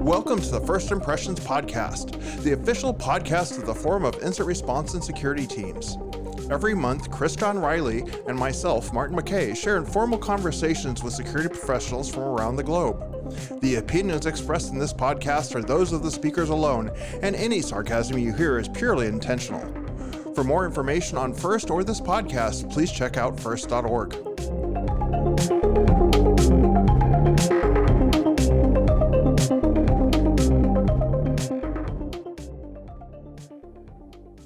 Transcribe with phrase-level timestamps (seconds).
[0.00, 4.94] Welcome to the First Impressions Podcast, the official podcast of the Forum of Incident Response
[4.94, 5.98] and Security Teams.
[6.50, 12.08] Every month, Chris John Riley and myself, Martin McKay, share informal conversations with security professionals
[12.08, 13.60] from around the globe.
[13.60, 16.90] The opinions expressed in this podcast are those of the speakers alone,
[17.20, 19.85] and any sarcasm you hear is purely intentional.
[20.36, 24.12] For more information on FIRST or this podcast, please check out first.org.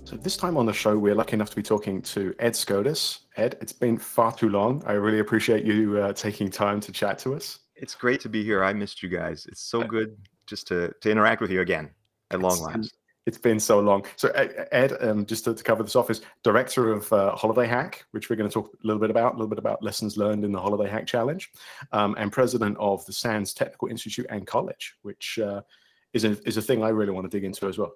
[0.04, 3.22] So this time on the show, we're lucky enough to be talking to Ed Skoudis.
[3.36, 4.84] Ed, it's been far too long.
[4.86, 7.58] I really appreciate you uh, taking time to chat to us.
[7.74, 8.62] It's great to be here.
[8.62, 9.44] I missed you guys.
[9.46, 10.16] It's so good
[10.46, 11.90] just to to interact with you again
[12.30, 12.99] at long last.
[13.26, 14.06] It's been so long.
[14.16, 18.04] So Ed, um, just to, to, cover this off, is director of uh, Holiday Hack,
[18.12, 20.44] which we're going to talk a little bit about, a little bit about lessons learned
[20.44, 21.50] in the Holiday Hack Challenge,
[21.92, 25.60] um, and president of the SANS Technical Institute and College, which uh,
[26.14, 27.92] is a is a thing I really want to dig into as well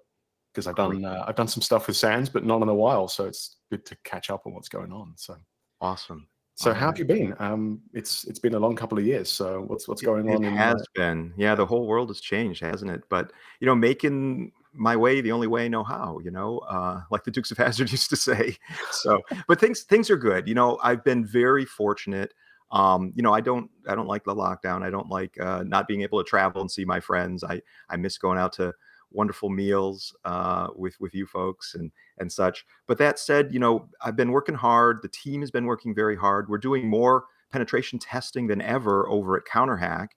[0.53, 3.09] because I've done uh, I've done some stuff with SANS, but not in a while.
[3.09, 5.15] So it's good to catch up on what's going on.
[5.17, 5.37] So
[5.81, 6.29] awesome.
[6.57, 7.35] So how have you been?
[7.41, 9.29] Um, it's it's been a long couple of years.
[9.29, 10.45] So what's what's going it on?
[10.45, 11.35] It has in, been.
[11.37, 13.03] Yeah, the whole world has changed, hasn't it?
[13.09, 16.19] But you know, making my way the only way I know how.
[16.23, 18.57] You know, uh, like the Dukes of Hazzard used to say.
[18.91, 20.49] So, but things things are good.
[20.49, 22.35] You know, I've been very fortunate.
[22.71, 24.83] Um, you know, I don't I don't like the lockdown.
[24.83, 27.45] I don't like uh, not being able to travel and see my friends.
[27.45, 28.73] I I miss going out to
[29.11, 32.67] wonderful meals uh, with with you folks and and such.
[32.87, 35.01] But that said, you know, I've been working hard.
[35.03, 36.49] The team has been working very hard.
[36.49, 40.09] We're doing more penetration testing than ever over at CounterHack.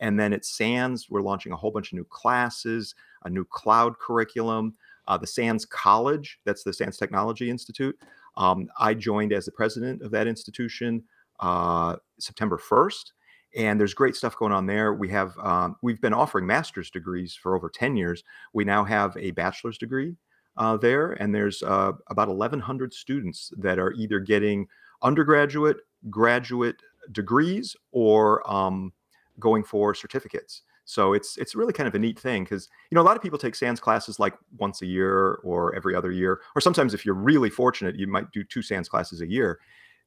[0.00, 3.98] And then at SANS, we're launching a whole bunch of new classes, a new cloud
[3.98, 4.74] curriculum.
[5.06, 7.98] Uh, the SANS College, that's the SANS Technology Institute.
[8.36, 11.04] Um, I joined as the president of that institution
[11.40, 13.12] uh, September 1st
[13.56, 14.94] and there's great stuff going on there.
[14.94, 18.24] We have um, we've been offering master's degrees for over 10 years.
[18.52, 20.16] We now have a bachelor's degree
[20.56, 24.66] uh, there, and there's uh, about 1,100 students that are either getting
[25.02, 25.78] undergraduate,
[26.10, 26.76] graduate
[27.12, 28.92] degrees, or um,
[29.38, 30.62] going for certificates.
[30.86, 33.22] So it's it's really kind of a neat thing because you know a lot of
[33.22, 37.06] people take SANS classes like once a year or every other year, or sometimes if
[37.06, 39.58] you're really fortunate, you might do two SANS classes a year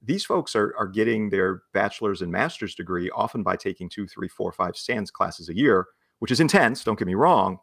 [0.01, 4.27] these folks are, are getting their bachelor's and master's degree often by taking two, three,
[4.27, 5.88] four, five SANS classes a year,
[6.19, 7.59] which is intense, don't get me wrong.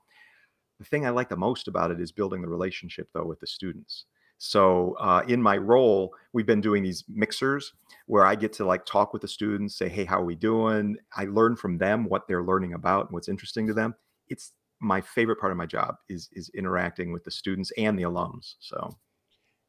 [0.78, 3.46] The thing I like the most about it is building the relationship, though, with the
[3.46, 4.06] students.
[4.38, 7.72] So uh, in my role, we've been doing these mixers
[8.06, 10.96] where I get to like talk with the students, say, "Hey, how are we doing?"
[11.16, 13.94] I learn from them what they're learning about and what's interesting to them.
[14.28, 18.02] It's my favorite part of my job is is interacting with the students and the
[18.02, 18.54] alums.
[18.60, 18.96] So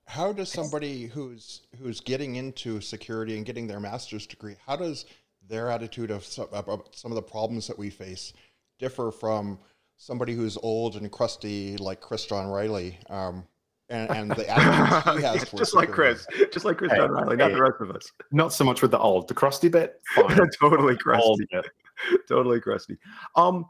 [0.08, 5.06] how does somebody who's who's getting into security and getting their master's degree how does
[5.48, 8.34] their attitude of some, about some of the problems that we face
[8.80, 9.60] differ from
[9.98, 13.46] somebody who's old and crusty like chris john riley um,
[13.90, 17.36] and, and, the attitude he has just like chris just like chris hey, john riley
[17.36, 18.12] not the rest of us.
[18.32, 20.02] Not so much with the old the crusty bit?
[20.60, 21.48] Totally crusty.
[22.28, 22.98] totally crusty.
[23.36, 23.66] Um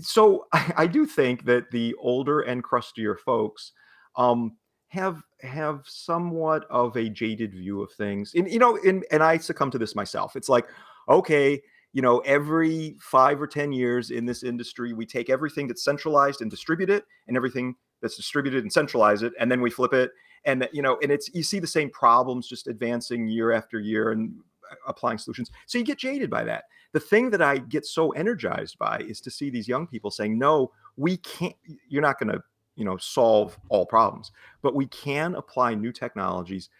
[0.00, 3.72] so I, I do think that the older and crustier folks
[4.16, 4.56] um
[4.90, 8.32] have have somewhat of a jaded view of things.
[8.34, 10.36] And you know, and, and I succumb to this myself.
[10.36, 10.66] It's like,
[11.08, 11.60] okay,
[11.92, 16.40] you know, every five or 10 years in this industry, we take everything that's centralized
[16.40, 20.12] and distribute it, and everything that's distributed and centralize it, and then we flip it.
[20.44, 24.12] And you know, and it's you see the same problems just advancing year after year
[24.12, 24.34] and
[24.70, 25.50] uh, applying solutions.
[25.66, 26.64] So you get jaded by that.
[26.92, 30.36] The thing that I get so energized by is to see these young people saying,
[30.38, 31.54] no, we can't,
[31.88, 32.42] you're not going to
[32.76, 36.70] you know solve all problems but we can apply new technologies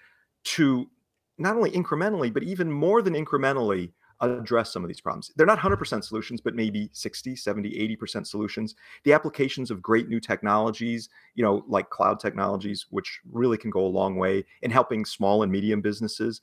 [0.44, 0.88] to
[1.36, 5.58] not only incrementally but even more than incrementally address some of these problems they're not
[5.58, 11.42] 100% solutions but maybe 60 70 80% solutions the applications of great new technologies you
[11.42, 15.50] know like cloud technologies which really can go a long way in helping small and
[15.50, 16.40] medium businesses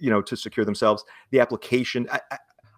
[0.00, 2.20] you know to secure themselves the application I,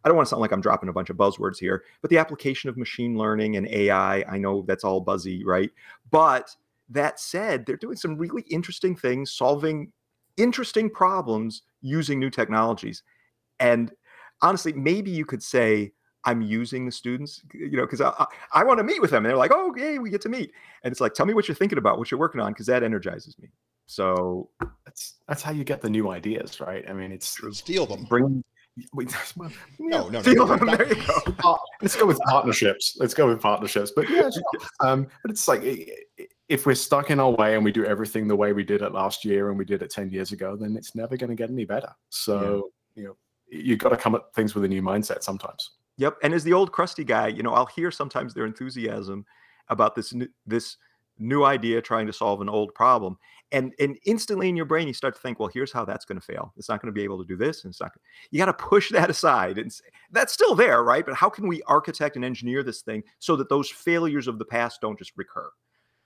[0.07, 2.19] I don't want to sound like I'm dropping a bunch of buzzwords here, but the
[2.19, 5.73] application of machine learning and AI, I know that's all buzzy, right?
[6.13, 6.55] But
[6.89, 9.91] that said, they're doing some really interesting things, solving
[10.37, 13.03] interesting problems using new technologies.
[13.59, 13.91] And
[14.43, 15.93] honestly, maybe you could say,
[16.25, 19.25] I'm using the students, you know, because I, I, I want to meet with them.
[19.25, 20.51] And they're like, oh, yay, we get to meet.
[20.83, 22.83] And it's like, tell me what you're thinking about, what you're working on, because that
[22.83, 23.49] energizes me.
[23.87, 24.51] So
[24.85, 26.85] that's that's how you get the new ideas, right?
[26.89, 28.43] I mean, it's steal them, bring
[28.93, 29.11] Wait,
[29.79, 30.21] no, no, no.
[30.21, 30.77] no.
[30.77, 31.59] there you go.
[31.81, 32.97] let's go with partnerships.
[33.01, 33.93] Let's go with partnerships.
[33.97, 34.29] But yeah,
[34.81, 35.63] um, but it's like
[36.49, 38.93] if we're stuck in our way and we do everything the way we did it
[38.93, 41.51] last year and we did it 10 years ago, then it's never going to get
[41.51, 41.91] any better.
[42.11, 43.03] So, yeah.
[43.03, 43.17] you know,
[43.49, 45.71] you got to come at things with a new mindset sometimes.
[45.99, 46.19] Yep.
[46.23, 49.25] And as the old crusty guy, you know, I'll hear sometimes their enthusiasm
[49.69, 50.77] about this new, this
[51.19, 53.19] new idea trying to solve an old problem.
[53.53, 56.21] And and instantly in your brain you start to think, well, here's how that's going
[56.21, 56.53] to fail.
[56.57, 57.93] It's not going to be able to do this, and it's not.
[57.93, 59.73] Gonna, you got to push that aside, and
[60.11, 61.07] that's still there, right?
[61.07, 64.45] But how can we architect and engineer this thing so that those failures of the
[64.45, 65.49] past don't just recur?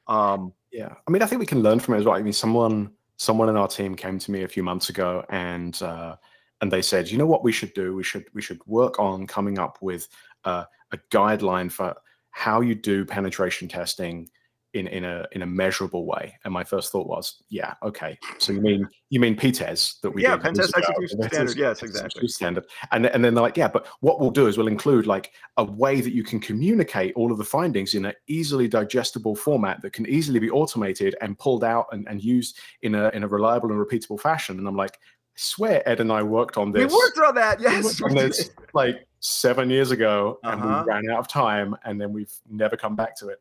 [0.07, 2.17] Um, yeah, I mean, I think we can learn from it as well.
[2.17, 5.83] I mean, someone someone in our team came to me a few months ago, and
[5.83, 6.17] uh,
[6.61, 7.95] and they said, you know what we should do?
[7.95, 10.09] We should we should work on coming up with
[10.45, 11.95] uh, a guideline for
[12.31, 14.29] how you do penetration testing
[14.75, 16.39] in in a in a measurable way.
[16.45, 18.17] And my first thought was, yeah, okay.
[18.39, 21.57] So you mean you mean PTES that we yeah, execution standard.
[21.57, 22.29] Yes, exactly.
[22.29, 22.67] Standard.
[22.93, 25.65] And and then they're like, yeah, but what we'll do is we'll include like a
[25.65, 29.93] way that you can communicate all of the findings in an easily digestible format that
[29.93, 33.71] can easily be automated and pulled out and, and used in a in a reliable
[33.73, 34.59] and repeatable fashion.
[34.59, 34.99] And I'm like,
[35.41, 36.93] swear Ed and I worked on this.
[36.93, 38.01] We worked on that, yes.
[38.03, 40.53] on this like seven years ago, uh-huh.
[40.53, 40.85] and we uh-huh.
[40.87, 43.41] ran out of time, and then we've never come back to it.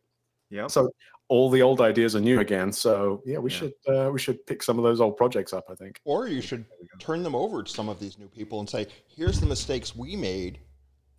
[0.49, 0.67] Yeah.
[0.67, 0.89] So
[1.27, 2.71] all the old ideas are new again.
[2.71, 3.57] So yeah, we yeah.
[3.57, 5.65] should uh, we should pick some of those old projects up.
[5.69, 5.99] I think.
[6.05, 6.65] Or you should
[6.99, 10.15] turn them over to some of these new people and say, "Here's the mistakes we
[10.15, 10.59] made.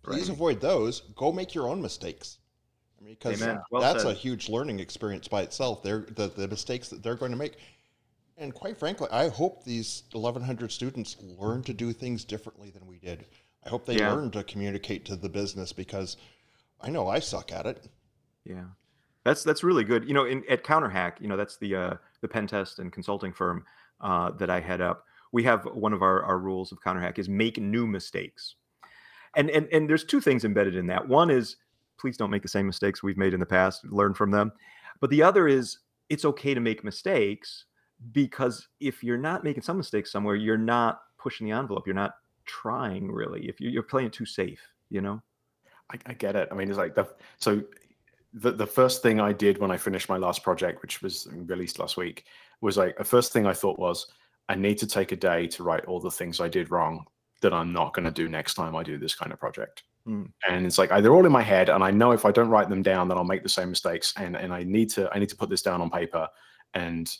[0.03, 0.35] Please right.
[0.35, 1.01] avoid those.
[1.15, 2.39] Go make your own mistakes."
[2.99, 3.41] I mean, because
[3.71, 4.11] well that's said.
[4.11, 5.81] a huge learning experience by itself.
[5.81, 7.57] They're the, the mistakes that they're going to make.
[8.41, 12.97] And quite frankly, I hope these 1,100 students learn to do things differently than we
[12.97, 13.25] did.
[13.63, 14.11] I hope they yeah.
[14.11, 16.17] learn to communicate to the business because
[16.81, 17.87] I know I suck at it.
[18.43, 18.65] Yeah.
[19.23, 20.07] That's that's really good.
[20.07, 23.31] You know, in at CounterHack, you know, that's the uh, the pen test and consulting
[23.31, 23.63] firm
[24.01, 25.05] uh, that I head up.
[25.31, 28.55] We have one of our, our rules of CounterHack is make new mistakes,
[29.35, 31.07] and and and there's two things embedded in that.
[31.07, 31.57] One is
[31.99, 33.85] please don't make the same mistakes we've made in the past.
[33.85, 34.51] Learn from them,
[34.99, 35.77] but the other is
[36.09, 37.65] it's okay to make mistakes
[38.11, 41.85] because if you're not making some mistakes somewhere, you're not pushing the envelope.
[41.85, 42.15] You're not
[42.45, 43.47] trying really.
[43.47, 45.21] If you're, you're playing it too safe, you know.
[45.91, 46.47] I, I, get it.
[46.51, 47.07] I mean, it's like the
[47.37, 47.61] so
[48.33, 51.79] the, the first thing I did when I finished my last project, which was released
[51.79, 52.25] last week,
[52.61, 54.07] was like the first thing I thought was
[54.47, 57.05] I need to take a day to write all the things I did wrong
[57.41, 59.83] that I'm not going to do next time I do this kind of project.
[60.07, 60.31] Mm.
[60.47, 62.69] And it's like they're all in my head, and I know if I don't write
[62.69, 64.13] them down, then I'll make the same mistakes.
[64.17, 66.27] And and I need to I need to put this down on paper.
[66.73, 67.13] And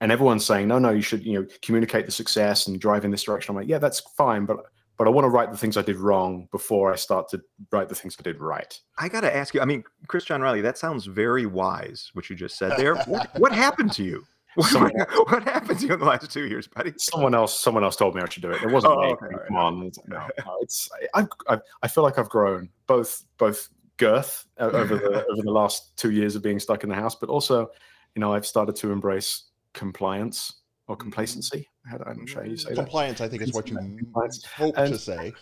[0.00, 3.10] and everyone's saying no, no, you should you know communicate the success and drive in
[3.10, 3.52] this direction.
[3.52, 4.58] I'm like, yeah, that's fine, but
[4.96, 7.42] but I want to write the things I did wrong before I start to
[7.72, 8.78] write the things I did right.
[8.98, 9.60] I got to ask you.
[9.60, 12.10] I mean, Chris John Riley, that sounds very wise.
[12.12, 12.94] What you just said there.
[13.06, 14.24] what, what happened to you?
[14.56, 14.94] What,
[15.32, 16.92] what, happened to you in the last two years, buddy?
[16.96, 17.58] Someone else.
[17.58, 18.62] Someone else told me I should do it.
[18.62, 19.06] It wasn't oh, me.
[19.08, 19.64] Okay, Come right.
[19.64, 19.90] on.
[20.06, 20.88] No, no, it's.
[21.12, 21.58] I, I.
[21.82, 26.12] I feel like I've grown both both girth uh, over the over the last two
[26.12, 27.68] years of being stuck in the house, but also,
[28.14, 29.42] you know, I've started to embrace
[29.74, 31.02] compliance or mm-hmm.
[31.02, 31.68] complacency.
[31.90, 33.18] I'm not sure you say compliance.
[33.18, 33.24] That.
[33.24, 34.44] I think is what you compliance.
[34.44, 35.32] hope and to say.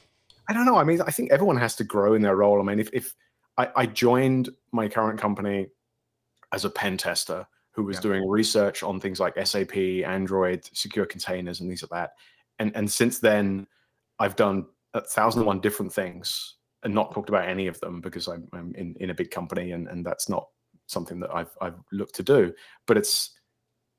[0.48, 0.76] I don't know.
[0.76, 2.60] I mean, I think everyone has to grow in their role.
[2.60, 3.14] I mean, if if
[3.58, 5.68] I, I joined my current company
[6.52, 8.02] as a pen tester who was yeah.
[8.02, 12.12] doing research on things like SAP, Android, secure containers, and things like that,
[12.58, 13.66] and and since then,
[14.18, 18.00] I've done a thousand and one different things and not talked about any of them
[18.00, 20.48] because I'm, I'm in, in a big company and, and that's not
[20.86, 22.52] something that I've I've looked to do.
[22.86, 23.30] But it's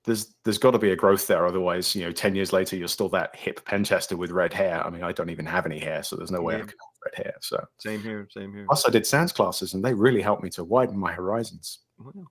[0.05, 1.45] there's there's got to be a growth there.
[1.47, 4.85] Otherwise, you know, ten years later, you're still that hip pen tester with red hair.
[4.85, 6.59] I mean, I don't even have any hair, so there's no way yeah.
[6.59, 7.35] I can have red hair.
[7.41, 8.65] So same here, same here.
[8.65, 11.79] Plus, I did SANS classes, and they really helped me to widen my horizons.
[11.97, 12.25] Well,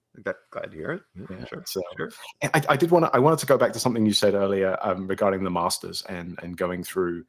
[0.51, 1.03] glad to hear it.
[1.15, 2.11] Yeah, yeah sure, so, sure.
[2.43, 3.11] I, I, did want to.
[3.15, 6.39] I wanted to go back to something you said earlier um, regarding the masters and
[6.43, 7.25] and going through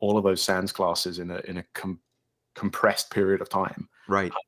[0.00, 2.00] all of those SANS classes in a in a com-
[2.54, 3.88] compressed period of time.
[4.08, 4.32] Right.
[4.32, 4.38] Uh,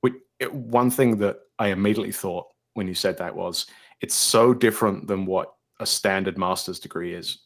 [0.00, 3.66] which, it, one thing that I immediately thought when you said that was
[4.00, 7.38] it's so different than what a standard master's degree is,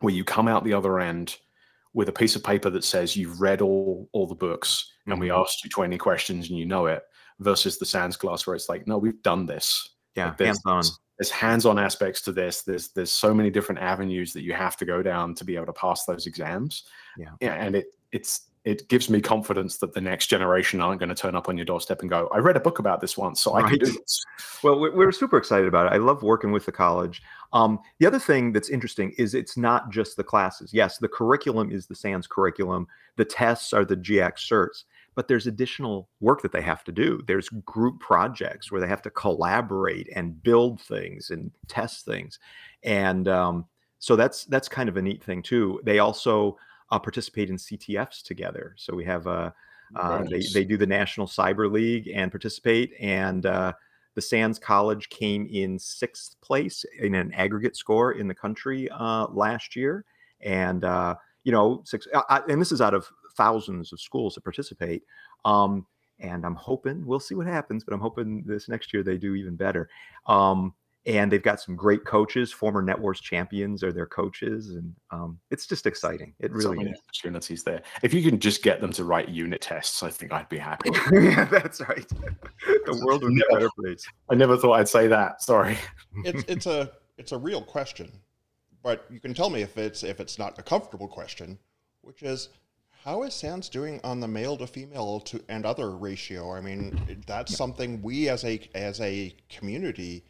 [0.00, 1.36] where you come out the other end
[1.94, 5.28] with a piece of paper that says you've read all all the books and we
[5.28, 5.40] mm-hmm.
[5.40, 7.02] asked you 20 questions and you know it,
[7.40, 9.90] versus the SANS class where it's like, no, we've done this.
[10.16, 10.84] Yeah, like there's, hands-on.
[11.18, 12.62] There's hands-on aspects to this.
[12.62, 15.66] There's there's so many different avenues that you have to go down to be able
[15.66, 16.84] to pass those exams.
[17.16, 21.08] Yeah, yeah, and it it's it gives me confidence that the next generation aren't going
[21.08, 23.40] to turn up on your doorstep and go, I read a book about this once,
[23.40, 24.24] so I can do this.
[24.62, 25.92] Well, we're super excited about it.
[25.92, 27.22] I love working with the college.
[27.52, 30.72] Um, the other thing that's interesting is it's not just the classes.
[30.72, 34.84] Yes, the curriculum is the SANS curriculum, the tests are the GIAC certs,
[35.16, 37.20] but there's additional work that they have to do.
[37.26, 42.38] There's group projects where they have to collaborate and build things and test things.
[42.84, 43.66] And um,
[43.98, 45.80] so that's that's kind of a neat thing too.
[45.84, 46.56] They also
[46.92, 48.74] uh, participate in CTFs together.
[48.76, 49.52] So we have a
[49.96, 50.52] uh, nice.
[50.52, 53.72] they they do the National Cyber League and participate, and uh,
[54.14, 59.26] the SANS College came in sixth place in an aggregate score in the country uh,
[59.28, 60.04] last year,
[60.42, 62.06] and uh, you know, six,
[62.48, 65.02] and this is out of thousands of schools that participate.
[65.44, 65.86] Um,
[66.20, 69.34] and I'm hoping we'll see what happens, but I'm hoping this next year they do
[69.34, 69.88] even better.
[70.26, 72.52] Um, and they've got some great coaches.
[72.52, 76.34] Former NetWars champions are their coaches, and um, it's just exciting.
[76.38, 76.98] It really so is.
[76.98, 77.82] opportunities there.
[78.02, 80.90] If you can just get them to write unit tests, I think I'd be happy.
[81.12, 82.08] yeah, that's right.
[82.86, 84.04] the world would be a better place.
[84.30, 85.42] I never thought I'd say that.
[85.42, 85.76] Sorry.
[86.24, 88.12] It's it's a it's a real question,
[88.82, 91.58] but you can tell me if it's if it's not a comfortable question,
[92.02, 92.50] which is
[93.04, 96.54] how is SANS doing on the male to female to and other ratio?
[96.54, 97.56] I mean, that's yeah.
[97.56, 100.24] something we as a as a community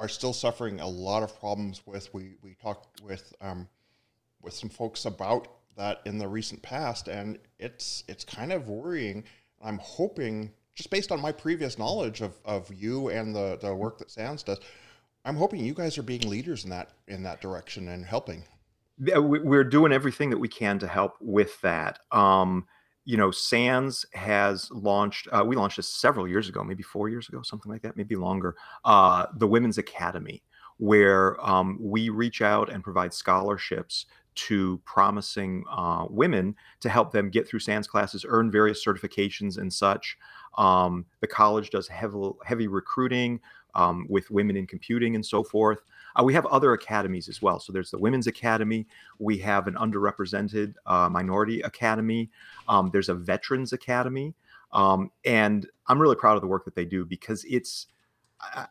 [0.00, 2.12] are still suffering a lot of problems with.
[2.12, 3.68] We we talked with um,
[4.42, 9.22] with some folks about that in the recent past, and it's it's kind of worrying.
[9.62, 13.98] I'm hoping, just based on my previous knowledge of, of you and the, the work
[13.98, 14.58] that SANS does,
[15.26, 18.44] I'm hoping you guys are being leaders in that in that direction and helping.
[18.98, 22.00] We're doing everything that we can to help with that.
[22.10, 22.66] Um,
[23.04, 27.28] you know, SANS has launched, uh, we launched this several years ago, maybe four years
[27.28, 30.42] ago, something like that, maybe longer, uh, the Women's Academy,
[30.76, 37.30] where um, we reach out and provide scholarships to promising uh, women to help them
[37.30, 40.16] get through SANS classes, earn various certifications and such.
[40.56, 43.40] Um, the college does heavy, heavy recruiting
[43.74, 45.82] um, with women in computing and so forth.
[46.18, 47.60] Uh, we have other academies as well.
[47.60, 48.86] So there's the Women's Academy.
[49.18, 52.30] We have an underrepresented uh, minority academy.
[52.68, 54.34] Um, there's a Veterans Academy.
[54.72, 57.86] Um, and I'm really proud of the work that they do because it's,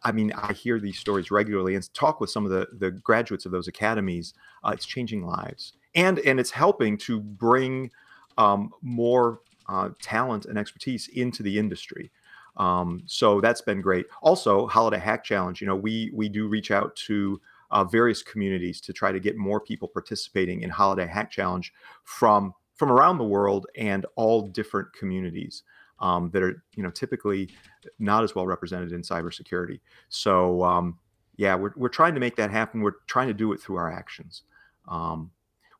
[0.03, 3.45] I, mean, I hear these stories regularly and talk with some of the, the graduates
[3.45, 4.33] of those academies.
[4.63, 5.73] Uh, it's changing lives.
[5.95, 7.91] And, and it's helping to bring
[8.37, 12.11] um, more uh, talent and expertise into the industry.
[12.59, 14.05] Um, so that's been great.
[14.21, 15.61] Also, Holiday Hack Challenge.
[15.61, 19.37] You know, we we do reach out to uh, various communities to try to get
[19.37, 21.73] more people participating in Holiday Hack Challenge
[22.03, 25.63] from from around the world and all different communities
[25.99, 27.49] um, that are you know typically
[27.97, 29.79] not as well represented in cybersecurity.
[30.09, 30.99] So um,
[31.37, 32.81] yeah, we're we're trying to make that happen.
[32.81, 34.43] We're trying to do it through our actions.
[34.87, 35.31] Um,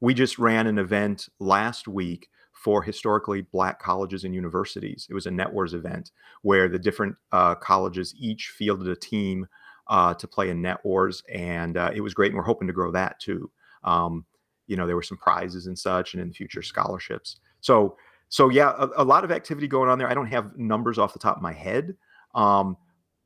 [0.01, 2.29] we just ran an event last week
[2.59, 5.07] for historically black colleges and universities.
[5.09, 6.11] It was a NetWars event
[6.41, 9.47] where the different uh, colleges each fielded a team
[9.87, 12.31] uh, to play in NetWars, and uh, it was great.
[12.31, 13.49] And we're hoping to grow that too.
[13.85, 14.25] Um,
[14.67, 17.37] you know, there were some prizes and such, and in the future scholarships.
[17.61, 17.95] So,
[18.27, 20.09] so yeah, a, a, lot of activity going on there.
[20.09, 21.95] I don't have numbers off the top of my head,
[22.35, 22.75] um,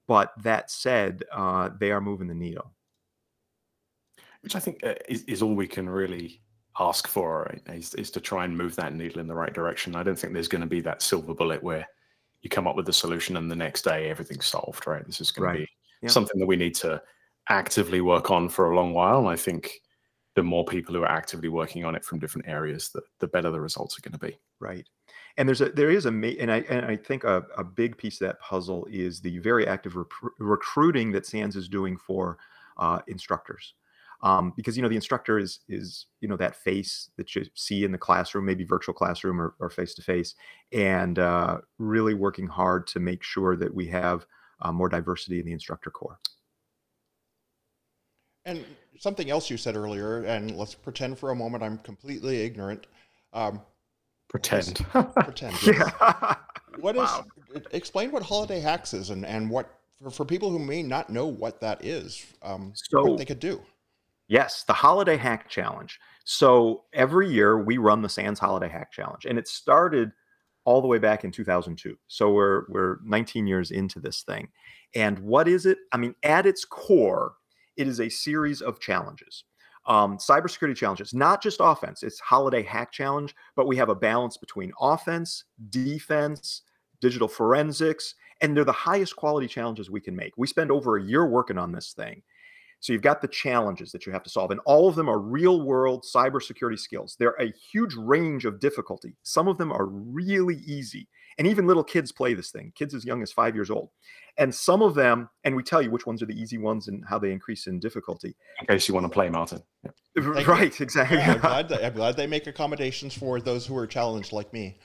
[0.08, 2.72] but that said, uh, they are moving the needle.
[4.42, 6.40] Which I think uh, is, is all we can really
[6.80, 9.96] ask for right, is, is to try and move that needle in the right direction.
[9.96, 11.88] I don't think there's going to be that silver bullet where
[12.42, 15.06] you come up with the solution and the next day everything's solved, right?
[15.06, 15.54] This is going right.
[15.54, 15.70] to be
[16.04, 16.10] yeah.
[16.10, 17.02] something that we need to
[17.50, 19.20] actively work on for a long while.
[19.20, 19.72] And I think
[20.36, 23.52] the more people who are actively working on it from different areas, the, the better
[23.52, 24.38] the results are going to be.
[24.60, 24.88] Right.
[25.38, 28.22] And there's a there is a and I and I think a, a big piece
[28.22, 30.08] of that puzzle is the very active rec-
[30.40, 32.38] recruiting that SANS is doing for
[32.78, 33.74] uh, instructors
[34.24, 37.84] um, because you know the instructor is is you know that face that you see
[37.84, 40.34] in the classroom, maybe virtual classroom or face to face,
[40.72, 44.26] and uh, really working hard to make sure that we have
[44.62, 46.20] uh, more diversity in the instructor corps.
[48.46, 48.66] And
[48.98, 52.88] something else you said earlier, and let's pretend for a moment I'm completely ignorant.
[53.34, 53.62] Um,
[54.30, 54.86] pretend.
[54.94, 55.62] pretend.
[55.68, 56.36] Yeah.
[56.80, 57.04] What is?
[57.04, 57.26] Wow.
[57.70, 61.28] Explain what holiday hacks is, and and what for, for people who may not know
[61.28, 63.62] what that is, um, so, what they could do.
[64.34, 66.00] Yes, the Holiday Hack Challenge.
[66.26, 70.12] So every year we run the SANS Holiday Hack Challenge, and it started
[70.66, 71.96] all the way back in 2002.
[72.08, 74.48] So we're we're 19 years into this thing.
[74.96, 75.78] And what is it?
[75.92, 77.34] I mean, at its core,
[77.78, 79.44] it is a series of challenges.
[79.86, 82.02] Um, cybersecurity challenges, not just offense.
[82.02, 86.64] It's holiday hack challenge, but we have a balance between offense, defense,
[87.02, 90.34] digital forensics, and they're the highest quality challenges we can make.
[90.38, 92.24] We spend over a year working on this thing,
[92.84, 95.18] so you've got the challenges that you have to solve, and all of them are
[95.18, 97.16] real world cybersecurity skills.
[97.18, 99.16] They're a huge range of difficulty.
[99.24, 101.08] Some of them are really easy.
[101.38, 103.92] And even little kids play this thing, kids as young as five years old.
[104.38, 107.06] And some of them, and we tell you which ones are the easy ones and
[107.08, 108.36] how they increase in difficulty.
[108.60, 109.64] In case you want to play, Martin.
[110.18, 111.20] Right, exactly.
[111.20, 114.52] Yeah, I'm, glad that, I'm glad they make accommodations for those who are challenged like
[114.52, 114.78] me.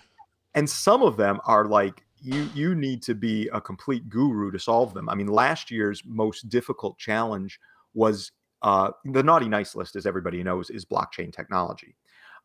[0.54, 4.58] And some of them are like you you need to be a complete guru to
[4.58, 5.08] solve them.
[5.08, 7.58] I mean, last year's most difficult challenge
[7.94, 11.96] was uh, the naughty nice list, as everybody knows, is blockchain technology.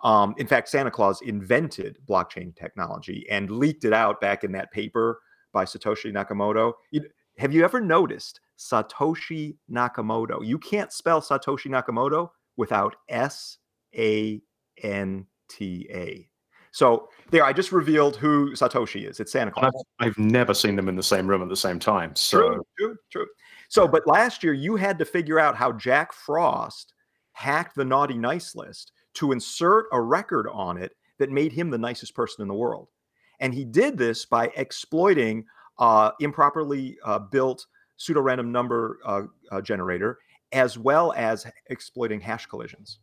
[0.04, 4.72] Um, in fact, Santa Claus invented blockchain technology and leaked it out back in that
[4.72, 5.22] paper
[5.54, 6.74] by Satoshi Nakamoto.
[7.38, 10.46] Have you ever noticed Satoshi Nakamoto?
[10.46, 13.58] You can't spell Satoshi Nakamoto without S
[13.96, 14.42] A
[14.82, 16.28] N T A.
[16.72, 19.20] So there, I just revealed who Satoshi is.
[19.20, 19.72] It's Santa Claus.
[20.00, 22.16] I've, I've, never seen them in the same room at the same time.
[22.16, 23.28] So true, true, true.
[23.74, 26.94] So, but last year you had to figure out how Jack Frost
[27.32, 31.78] hacked the naughty nice list to insert a record on it that made him the
[31.80, 32.90] nicest person in the world.
[33.40, 35.44] And he did this by exploiting
[35.80, 37.66] uh, improperly uh, built
[37.98, 40.20] pseudo random number uh, uh, generator
[40.52, 43.00] as well as exploiting hash collisions.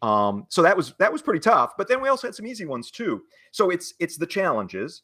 [0.00, 1.72] Um, so that was that was pretty tough.
[1.76, 3.24] But then we also had some easy ones too.
[3.52, 5.02] So it's it's the challenges.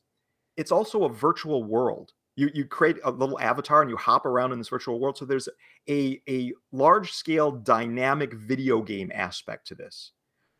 [0.57, 2.13] It's also a virtual world.
[2.37, 5.19] You you create a little avatar and you hop around in this virtual world.
[5.19, 5.49] So there's
[5.89, 10.13] a a large scale dynamic video game aspect to this.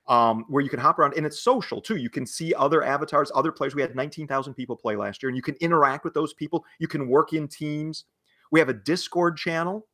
[0.09, 1.97] Um, where you can hop around and it's social too.
[1.97, 3.77] You can see other avatars, other players.
[3.77, 6.65] We had 19,000 people play last year, and you can interact with those people.
[6.81, 8.07] You can work in teams.
[8.51, 9.87] We have a Discord channel,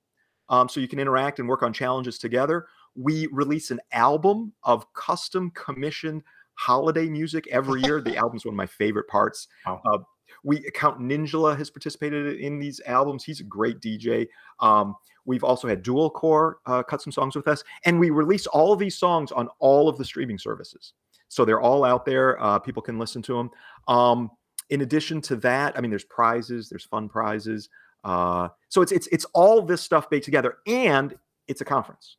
[0.48, 2.66] um, so you can interact and work on challenges together
[2.96, 6.22] we release an album of custom commissioned
[6.54, 8.00] holiday music every year.
[8.00, 9.46] the album's one of my favorite parts.
[9.66, 9.82] Wow.
[9.84, 9.98] Uh,
[10.44, 13.24] we Count Ninja has participated in these albums.
[13.24, 14.28] He's a great DJ.
[14.60, 18.46] Um, we've also had Dual Core uh, cut some songs with us, and we release
[18.46, 20.92] all of these songs on all of the streaming services.
[21.28, 22.40] So they're all out there.
[22.42, 23.50] Uh, people can listen to them.
[23.88, 24.30] Um,
[24.70, 27.68] in addition to that, I mean, there's prizes, there's fun prizes.
[28.04, 31.14] Uh, so it's it's it's all this stuff baked together, and
[31.48, 32.16] it's a conference.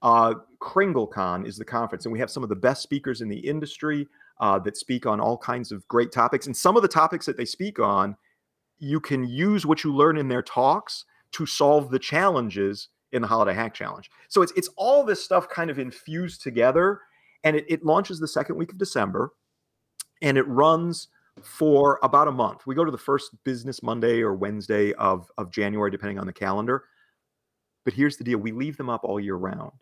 [0.00, 3.38] Uh, KringleCon is the conference, and we have some of the best speakers in the
[3.38, 4.06] industry
[4.40, 6.46] uh, that speak on all kinds of great topics.
[6.46, 8.16] And some of the topics that they speak on,
[8.78, 13.28] you can use what you learn in their talks to solve the challenges in the
[13.28, 14.10] Holiday Hack Challenge.
[14.28, 17.00] So it's it's all this stuff kind of infused together,
[17.44, 19.32] and it, it launches the second week of December,
[20.22, 21.08] and it runs
[21.42, 22.66] for about a month.
[22.66, 26.32] We go to the first business Monday or Wednesday of, of January, depending on the
[26.32, 26.84] calendar.
[27.84, 29.72] But here's the deal we leave them up all year round.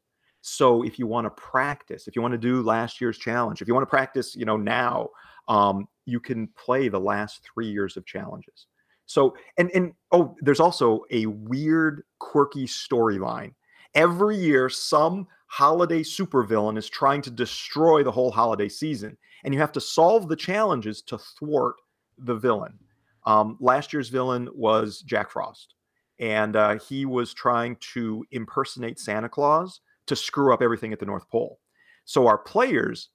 [0.49, 3.67] So if you want to practice, if you want to do last year's challenge, if
[3.67, 5.09] you want to practice, you know, now,
[5.49, 8.67] um, you can play the last three years of challenges.
[9.07, 13.55] So and and oh, there's also a weird, quirky storyline.
[13.97, 19.59] Every year, some holiday supervillain is trying to destroy the whole holiday season, and you
[19.59, 21.75] have to solve the challenges to thwart
[22.19, 22.79] the villain.
[23.25, 25.75] Um, last year's villain was Jack Frost,
[26.21, 31.07] and uh, he was trying to impersonate Santa Claus to screw up everything at the
[31.07, 31.61] North Pole.
[32.05, 33.11] So our players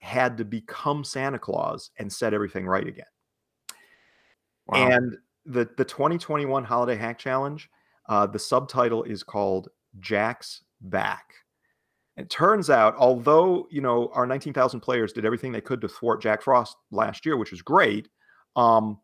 [0.00, 3.06] had to become Santa Claus and set everything right again.
[4.66, 4.88] Wow.
[4.88, 7.68] And the the 2021 Holiday Hack Challenge,
[8.08, 9.68] uh, the subtitle is called
[10.00, 11.34] Jack's Back.
[12.16, 16.20] It turns out, although you know our 19,000 players did everything they could to thwart
[16.20, 18.08] Jack Frost last year, which was great,
[18.56, 19.00] um,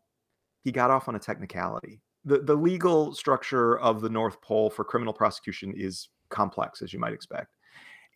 [0.63, 2.01] he got off on a technicality.
[2.25, 6.99] The the legal structure of the North Pole for criminal prosecution is complex as you
[6.99, 7.55] might expect.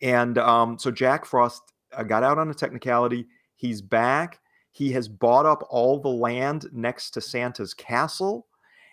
[0.02, 3.26] And um, so Jack Frost uh, got out on a technicality.
[3.56, 4.40] He's back.
[4.72, 8.46] He has bought up all the land next to Santa's castle,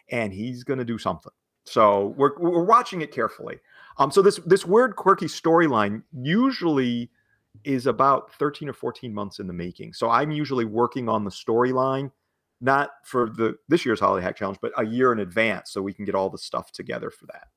[0.10, 1.32] and he's going to do something.
[1.66, 3.60] So we're we're watching it carefully.
[3.98, 7.10] Um, so this this weird quirky storyline usually
[7.64, 9.94] is about 13 or 14 months in the making.
[9.94, 12.12] So I'm usually working on the storyline,
[12.62, 15.94] not for the this year's holiday hack challenge, but a year in advance, so we
[15.94, 17.48] can get all the stuff together for that.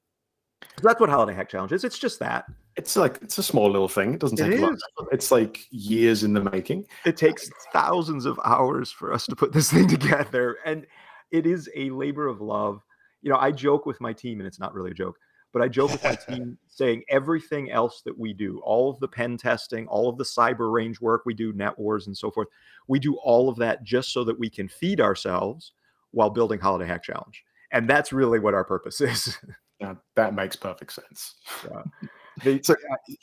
[0.83, 1.85] That's what Holiday Hack Challenge is.
[1.85, 2.47] It's just that.
[2.77, 4.15] It's like it's a small little thing.
[4.15, 4.79] It doesn't take it a lot.
[5.13, 6.87] It's like years in the making.
[7.05, 10.87] It takes thousands of hours for us to put this thing together, and
[11.31, 12.83] it is a labor of love.
[13.23, 15.17] You know, I joke with my team, and it's not really a joke,
[15.53, 19.09] but I joke with my team saying everything else that we do, all of the
[19.09, 22.49] pen testing, all of the cyber range work we do, net wars and so forth,
[22.89, 25.73] we do all of that just so that we can feed ourselves
[26.11, 27.45] while building Holiday Hack Challenge.
[27.71, 29.39] And that's really what our purpose is.
[29.85, 31.35] Yeah, that makes perfect sense.
[31.65, 32.09] Yeah.
[32.43, 32.75] They, so,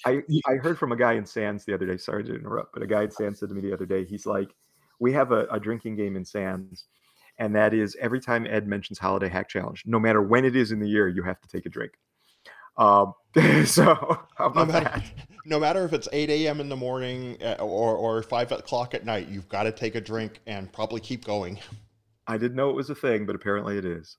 [0.06, 1.97] I, I heard from a guy in SANS the other day.
[1.97, 4.26] Sorry to interrupt, but a guy in SANS said to me the other day, he's
[4.26, 4.54] like,
[5.00, 6.86] "We have a, a drinking game in SANS,
[7.39, 10.71] and that is every time Ed mentions Holiday Hack Challenge, no matter when it is
[10.71, 11.93] in the year, you have to take a drink."
[12.78, 13.13] Um,
[13.65, 15.04] so no matter,
[15.45, 16.62] no matter if it's 8 a.m.
[16.62, 20.02] in the morning uh, or, or 5 o'clock at night, you've got to take a
[20.02, 21.60] drink and probably keep going.
[22.28, 24.17] I didn't know it was a thing, but apparently it is.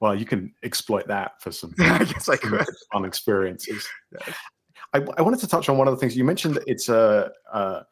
[0.00, 1.74] Well, you can exploit that for some.
[1.80, 2.64] I guess I could.
[2.92, 3.86] Fun experiences.
[4.94, 6.54] I, I, wanted to touch on one of the things you mentioned.
[6.54, 7.82] That it's a, a,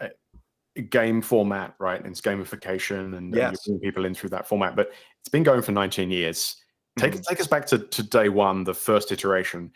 [0.00, 1.98] a, game format, right?
[1.98, 3.48] And it's gamification, and, yes.
[3.48, 4.76] and you bring people in through that format.
[4.76, 4.90] But
[5.20, 6.56] it's been going for 19 years.
[6.98, 7.22] Take mm-hmm.
[7.28, 9.72] take us back to, to day one, the first iteration.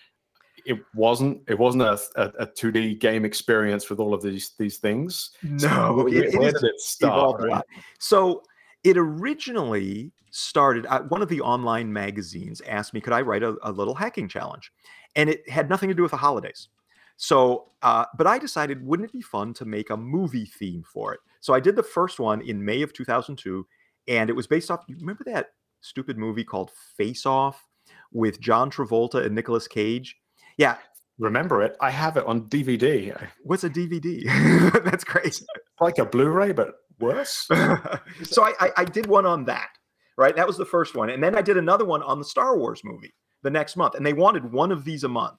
[0.67, 5.31] It wasn't it wasn't a, a, 2D game experience with all of these these things.
[5.43, 7.41] No, so it, where did it start?
[7.41, 7.65] Right?
[7.99, 8.43] So
[8.89, 10.87] it originally started.
[10.87, 14.29] Uh, one of the online magazines asked me, could I write a, a, little hacking
[14.29, 14.73] challenge?
[15.15, 16.69] And it had nothing to do with the holidays.
[17.19, 21.13] So, uh, but I decided, wouldn't it be fun to make a movie theme for
[21.13, 21.21] it?
[21.41, 23.67] So I did the first one in May of 2002,
[24.07, 24.85] and it was based off.
[24.89, 25.49] You remember that
[25.81, 27.67] stupid movie called Face Off
[28.13, 30.17] with John Travolta and Nicolas Cage?
[30.57, 30.77] Yeah,
[31.19, 31.77] remember it.
[31.81, 33.29] I have it on DVD.
[33.43, 34.83] What's a DVD?
[34.85, 35.45] That's crazy.
[35.81, 37.49] like a Blu-ray, but worse.
[38.23, 39.71] so I, I, I, did one on that,
[40.17, 40.35] right?
[40.35, 42.83] That was the first one, and then I did another one on the Star Wars
[42.85, 45.39] movie the next month, and they wanted one of these a month.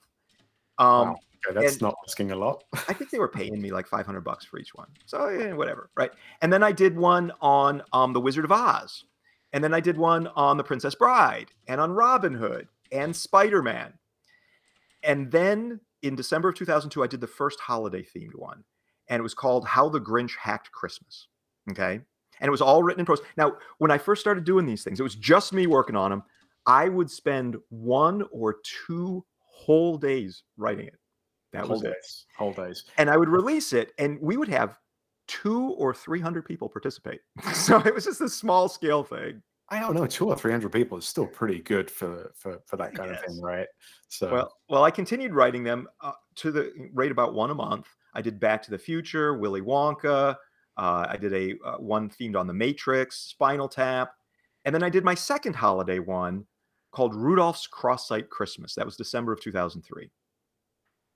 [0.78, 1.16] Um, wow.
[1.48, 2.64] Okay, that's not asking a lot.
[2.74, 4.88] I think they were paying me like 500 bucks for each one.
[5.06, 6.10] So yeah, whatever, right?
[6.42, 9.04] And then I did one on um, the Wizard of Oz,
[9.52, 13.62] and then I did one on the Princess Bride, and on Robin Hood, and Spider
[13.62, 13.94] Man,
[15.02, 18.64] and then in December of 2002, I did the first holiday themed one,
[19.08, 21.28] and it was called How the Grinch Hacked Christmas.
[21.70, 22.00] Okay.
[22.40, 23.20] And it was all written in prose.
[23.36, 26.22] Now, when I first started doing these things, it was just me working on them.
[26.66, 28.56] I would spend one or
[28.86, 30.98] two whole days writing it.
[31.52, 32.38] That whole was days, it.
[32.38, 32.84] Whole days.
[32.96, 34.78] And I would release it, and we would have
[35.26, 37.20] two or 300 people participate.
[37.52, 39.42] so it was just a small scale thing.
[39.72, 42.76] I don't know, two or three hundred people is still pretty good for for for
[42.76, 43.20] that kind yes.
[43.20, 43.68] of thing, right?
[44.08, 47.86] So well, well, I continued writing them uh, to the rate about one a month.
[48.14, 50.36] I did Back to the Future, Willy Wonka.
[50.80, 54.14] Uh, I did a uh, one themed on the Matrix, Spinal Tap,
[54.64, 56.46] and then I did my second holiday one
[56.90, 58.74] called Rudolph's Cross-Site Christmas.
[58.74, 60.10] That was December of two thousand three.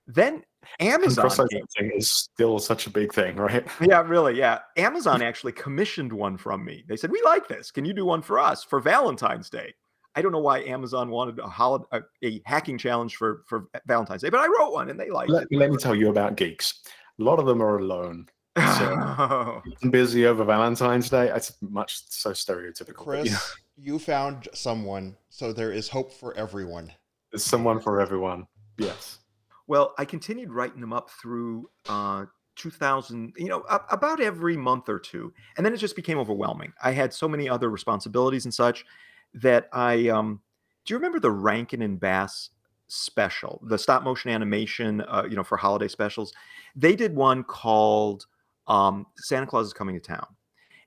[0.05, 0.43] Then
[0.79, 1.91] Amazon came.
[1.95, 3.65] is still such a big thing, right?
[3.81, 4.37] Yeah, really.
[4.37, 4.59] Yeah.
[4.77, 6.85] Amazon actually commissioned one from me.
[6.87, 7.71] They said, "We like this.
[7.71, 9.73] Can you do one for us for Valentine's Day?"
[10.13, 14.21] I don't know why Amazon wanted a holiday, a, a hacking challenge for for Valentine's
[14.21, 15.57] Day, but I wrote one and they liked let, it.
[15.57, 16.83] Let me tell you about geeks.
[17.19, 18.27] A lot of them are alone.
[18.57, 21.29] So busy over Valentine's Day.
[21.29, 22.95] It's much so stereotypical.
[22.95, 23.39] Chris, you, know.
[23.77, 26.91] you found someone, so there is hope for everyone.
[27.31, 28.47] There's someone for everyone.
[28.77, 29.19] Yes.
[29.67, 34.99] Well, I continued writing them up through uh, 2000, you know, about every month or
[34.99, 35.33] two.
[35.57, 36.71] And then it just became overwhelming.
[36.83, 38.85] I had so many other responsibilities and such
[39.33, 40.41] that I, um,
[40.85, 42.51] do you remember the Rankin and Bass
[42.87, 46.31] special, the stop motion animation, uh, you know, for holiday specials?
[46.75, 48.27] They did one called
[48.67, 50.27] um, Santa Claus is Coming to Town.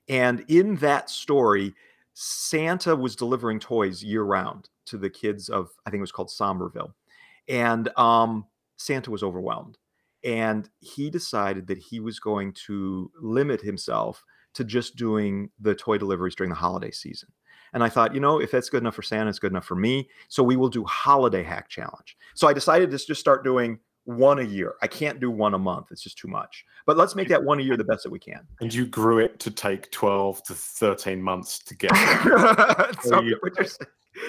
[0.07, 1.73] And in that story,
[2.13, 6.31] Santa was delivering toys year round to the kids of, I think it was called
[6.31, 6.95] Somerville.
[7.47, 8.45] And um,
[8.77, 9.77] Santa was overwhelmed.
[10.23, 14.23] And he decided that he was going to limit himself
[14.55, 17.29] to just doing the toy deliveries during the holiday season.
[17.71, 19.75] And I thought, you know, if that's good enough for Santa, it's good enough for
[19.75, 20.09] me.
[20.27, 22.17] So we will do holiday hack challenge.
[22.33, 24.73] So I decided to just start doing one a year.
[24.81, 25.87] I can't do one a month.
[25.91, 26.65] It's just too much.
[26.85, 28.41] But let's make that one a year the best that we can.
[28.59, 31.91] And you grew it to take 12 to 13 months to get
[33.03, 33.39] so you,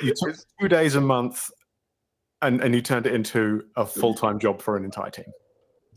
[0.02, 1.50] you took two days a month
[2.42, 5.26] and and you turned it into a full time job for an entire team.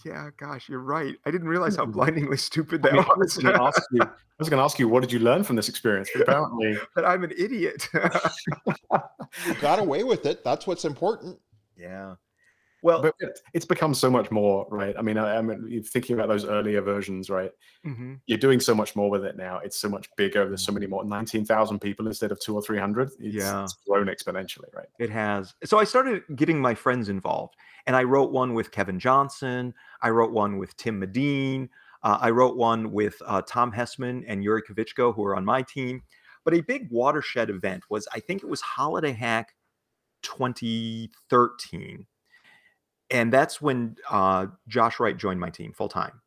[0.05, 1.15] Yeah, gosh, you're right.
[1.25, 1.93] I didn't realize how mm.
[1.93, 3.39] blindingly stupid that I mean, was.
[3.43, 6.09] I was going to ask you, what did you learn from this experience?
[6.13, 7.87] But apparently, that I'm an idiot.
[9.47, 10.43] you got away with it.
[10.43, 11.39] That's what's important.
[11.77, 12.15] Yeah.
[12.83, 13.15] Well, but
[13.53, 14.93] it's become so much more, right?
[14.99, 17.49] I mean, I, mean, thinking about those earlier versions, right?
[17.87, 18.15] Mm-hmm.
[18.25, 19.59] You're doing so much more with it now.
[19.63, 20.45] It's so much bigger.
[20.45, 23.11] There's so many more, 19,000 people instead of two or 300.
[23.19, 23.63] It's, yeah.
[23.63, 24.89] it's grown exponentially, right?
[24.99, 25.53] It has.
[25.63, 27.55] So I started getting my friends involved.
[27.87, 29.73] And I wrote one with Kevin Johnson.
[30.01, 31.69] I wrote one with Tim Medin.
[32.03, 35.61] Uh, I wrote one with uh, Tom Hessman and Yori Kvitchko, who are on my
[35.61, 36.03] team.
[36.43, 39.55] But a big watershed event was, I think it was Holiday Hack
[40.23, 42.07] 2013
[43.13, 46.19] and that's when uh, Josh Wright joined my team full time,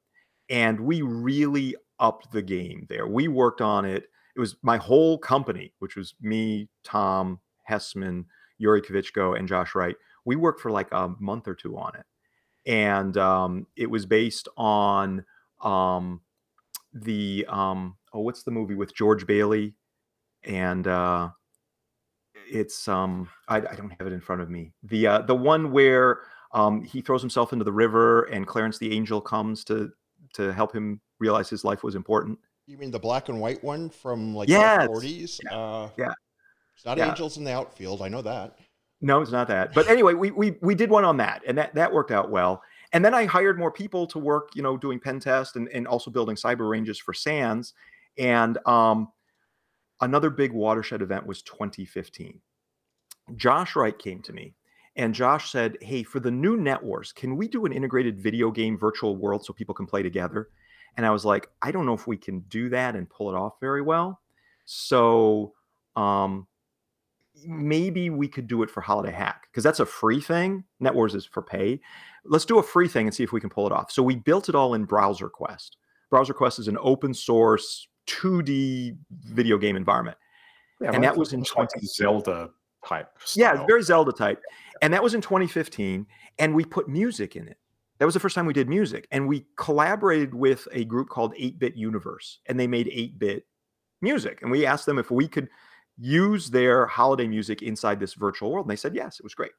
[0.49, 3.09] and we really upped the game there.
[3.09, 4.05] We worked on it.
[4.37, 8.25] It was my whole company, which was me, Tom Hessman,
[8.59, 9.97] Yori Kvitchko, and Josh Wright.
[10.25, 12.07] We worked for like a month or two on it,
[12.71, 15.25] and um, it was based on
[15.63, 16.21] um,
[16.93, 19.75] the um, oh, what's the movie with George Bailey,
[20.45, 21.31] and uh,
[22.49, 24.73] it's um, I, I don't have it in front of me.
[24.85, 26.21] The uh, the one where
[26.57, 29.93] um, he throws himself into the river, and Clarence the Angel comes to
[30.33, 32.39] to help him realize his life was important.
[32.67, 34.89] You mean the black and white one from like yes.
[34.89, 35.41] the 40s?
[35.45, 35.57] Yeah.
[35.57, 36.13] Uh, yeah.
[36.75, 37.11] It's not yeah.
[37.11, 38.03] Angels in the Outfield.
[38.03, 38.59] I know that.
[39.03, 39.75] No, it's not that.
[39.75, 42.63] But anyway, we we we did one on that, and that that worked out well.
[42.93, 45.87] And then I hired more people to work, you know, doing pen test and, and
[45.87, 47.75] also building cyber ranges for SANS.
[48.17, 49.13] And um,
[50.01, 52.41] another big watershed event was 2015.
[53.35, 54.55] Josh Wright came to me
[54.97, 58.51] and Josh said, Hey, for the new Net Wars, can we do an integrated video
[58.51, 60.49] game virtual world so people can play together?
[60.97, 63.37] And I was like, I don't know if we can do that and pull it
[63.37, 64.21] off very well.
[64.65, 65.53] So
[65.95, 66.47] um,
[67.45, 70.65] maybe we could do it for Holiday Hack because that's a free thing.
[70.83, 71.81] NetWars is for pay.
[72.25, 73.93] Let's do a free thing and see if we can pull it off.
[73.93, 75.77] So we built it all in Browser Quest.
[76.11, 80.17] Browser Quest is an open source 2D video game environment.
[80.81, 82.51] Yeah, and that was in 20 like Zelda
[82.87, 83.09] type.
[83.35, 83.67] Yeah, style.
[83.67, 84.43] very Zelda type.
[84.83, 86.07] And that was in 2015.
[86.39, 87.59] And we put music in it.
[87.99, 89.09] That was the first time we did music.
[89.11, 93.47] And we collaborated with a group called 8 Bit Universe, and they made 8 bit
[94.03, 94.43] music.
[94.43, 95.49] And we asked them if we could
[95.97, 98.67] use their holiday music inside this virtual world.
[98.67, 99.53] And they said yes, it was great.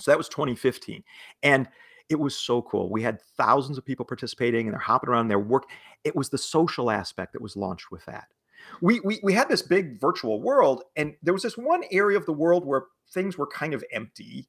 [0.00, 1.04] So that was 2015.
[1.42, 1.68] And
[2.08, 2.90] it was so cool.
[2.90, 5.64] We had thousands of people participating and they're hopping around their work.
[6.04, 8.26] It was the social aspect that was launched with that.
[8.80, 12.26] We, we we had this big virtual world, and there was this one area of
[12.26, 14.48] the world where things were kind of empty.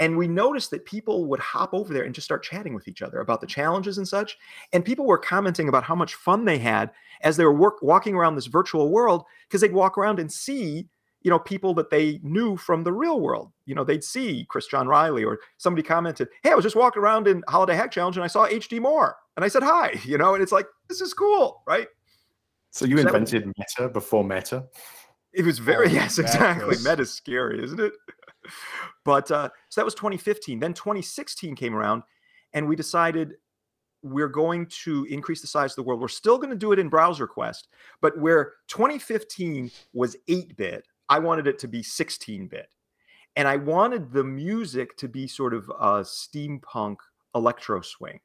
[0.00, 3.02] And we noticed that people would hop over there and just start chatting with each
[3.02, 4.38] other about the challenges and such.
[4.72, 8.14] And people were commenting about how much fun they had as they were work, walking
[8.14, 10.88] around this virtual world because they'd walk around and see
[11.22, 14.66] you know people that they knew from the real world you know they'd see chris
[14.66, 18.16] john riley or somebody commented hey i was just walking around in holiday hack challenge
[18.16, 21.00] and i saw hd moore and i said hi you know and it's like this
[21.00, 21.88] is cool right
[22.70, 24.66] So you So that invented Meta before Meta.
[25.32, 26.66] It was very Oh, yes, exactly.
[26.66, 27.92] was- Meta's scary, isn't it?
[29.04, 30.58] But uh, so that was 2015.
[30.58, 32.02] Then 2016 came around,
[32.54, 33.34] and we decided
[34.02, 36.00] we're going to increase the size of the world.
[36.00, 37.68] We're still going to do it in Browser Quest,
[38.00, 42.68] but where 2015 was 8-bit, I wanted it to be 16-bit,
[43.36, 46.96] and I wanted the music to be sort of a steampunk
[47.34, 48.20] electro swing.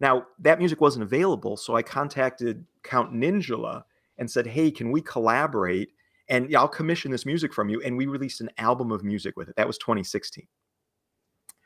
[0.00, 3.82] Now that music wasn't available, so I contacted Count Ninjula
[4.18, 5.90] and said, "Hey, can we collaborate?"
[6.28, 7.82] and I'll commission this music from you.
[7.82, 9.56] And we released an album of music with it.
[9.56, 10.46] That was 2016.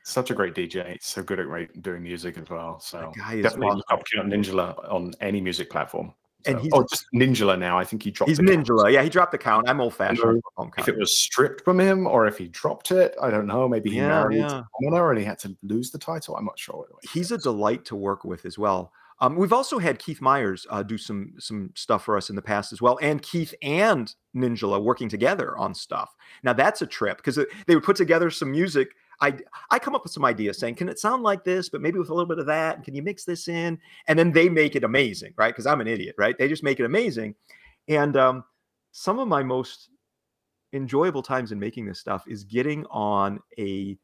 [0.03, 0.93] Such a great DJ.
[0.93, 2.81] He's so good at doing music as well.
[2.81, 6.15] So definitely look up Count Ninjula on any music platform.
[6.47, 7.77] And So- he's- oh, just Ninjula now.
[7.77, 8.29] I think he dropped.
[8.29, 8.39] He's.
[8.39, 8.93] Ninjula.
[8.93, 9.69] Yeah, he dropped the count.
[9.69, 10.41] I'm old fashioned.
[10.79, 13.69] If it was stripped from him or if he dropped it, I don't know.
[13.69, 14.63] Maybe he Yeah, married yeah.
[14.87, 16.37] Honor and he had to lose the title.
[16.37, 16.87] I'm not sure.
[17.13, 18.93] He's a delight to work with as well.
[19.21, 22.43] Um, we've also had Keith Myers uh, do some some stuff for us in the
[22.43, 26.15] past as well, and Keith and Ninjula working together on stuff.
[26.43, 28.89] Now that's a trip because they would put together some music.
[29.21, 29.39] I
[29.71, 32.11] I come up with some ideas saying, can it sound like this, but maybe with
[32.11, 32.85] a little bit of that?
[32.85, 33.79] Can you mix this in?
[34.07, 35.55] And then they make it amazing, right?
[35.55, 36.37] Because I'm an idiot, right?
[36.37, 37.35] They just make it amazing.
[37.89, 38.45] And um,
[38.93, 39.89] some of my most
[40.75, 43.97] enjoyable times in making this stuff is getting on a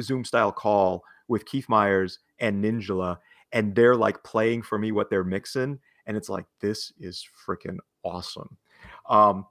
[0.00, 3.18] Zoom style call with Keith Myers and Ninjula,
[3.52, 7.78] and they're like playing for me what they're mixing, and it's like this is freaking
[8.04, 8.56] awesome.
[9.08, 9.46] Um,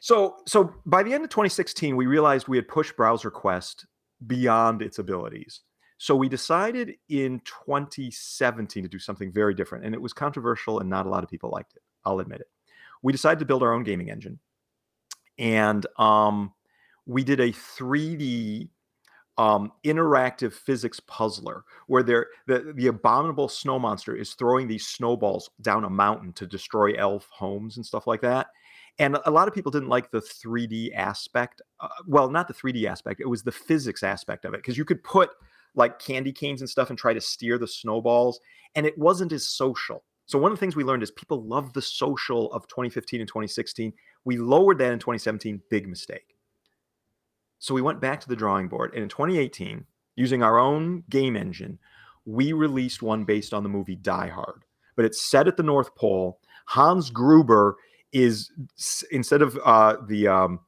[0.00, 3.86] so so by the end of 2016, we realized we had pushed Browser Quest
[4.26, 5.60] beyond its abilities.
[5.98, 10.88] So we decided in 2017 to do something very different, and it was controversial, and
[10.88, 11.82] not a lot of people liked it.
[12.04, 12.48] I'll admit it.
[13.02, 14.38] We decided to build our own gaming engine,
[15.38, 16.52] and um,
[17.06, 18.68] we did a 3D
[19.38, 22.26] um, interactive physics puzzler where the,
[22.74, 27.76] the abominable snow monster is throwing these snowballs down a mountain to destroy elf homes
[27.76, 28.48] and stuff like that.
[28.98, 31.62] And a lot of people didn't like the 3D aspect.
[31.78, 34.84] Uh, well, not the 3D aspect, it was the physics aspect of it because you
[34.84, 35.30] could put
[35.76, 38.40] like candy canes and stuff and try to steer the snowballs,
[38.74, 40.02] and it wasn't as social.
[40.26, 43.28] So, one of the things we learned is people love the social of 2015 and
[43.28, 43.92] 2016.
[44.24, 46.37] We lowered that in 2017, big mistake.
[47.58, 49.84] So we went back to the drawing board, and in 2018,
[50.16, 51.78] using our own game engine,
[52.24, 54.64] we released one based on the movie Die Hard.
[54.96, 56.40] But it's set at the North Pole.
[56.66, 57.76] Hans Gruber
[58.12, 58.50] is
[59.10, 60.60] instead of uh, the um,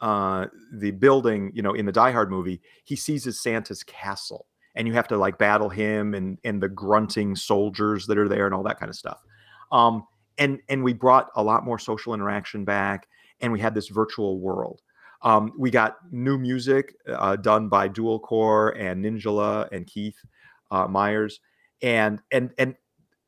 [0.00, 4.86] uh, the building, you know, in the Die Hard movie, he seizes Santa's castle, and
[4.86, 8.54] you have to like battle him and and the grunting soldiers that are there and
[8.54, 9.22] all that kind of stuff.
[9.70, 10.06] Um,
[10.38, 13.08] and and we brought a lot more social interaction back,
[13.40, 14.82] and we had this virtual world.
[15.22, 20.16] Um, we got new music uh, done by Dual Core and Ninjula and Keith
[20.70, 21.40] uh, Myers,
[21.80, 22.74] and and and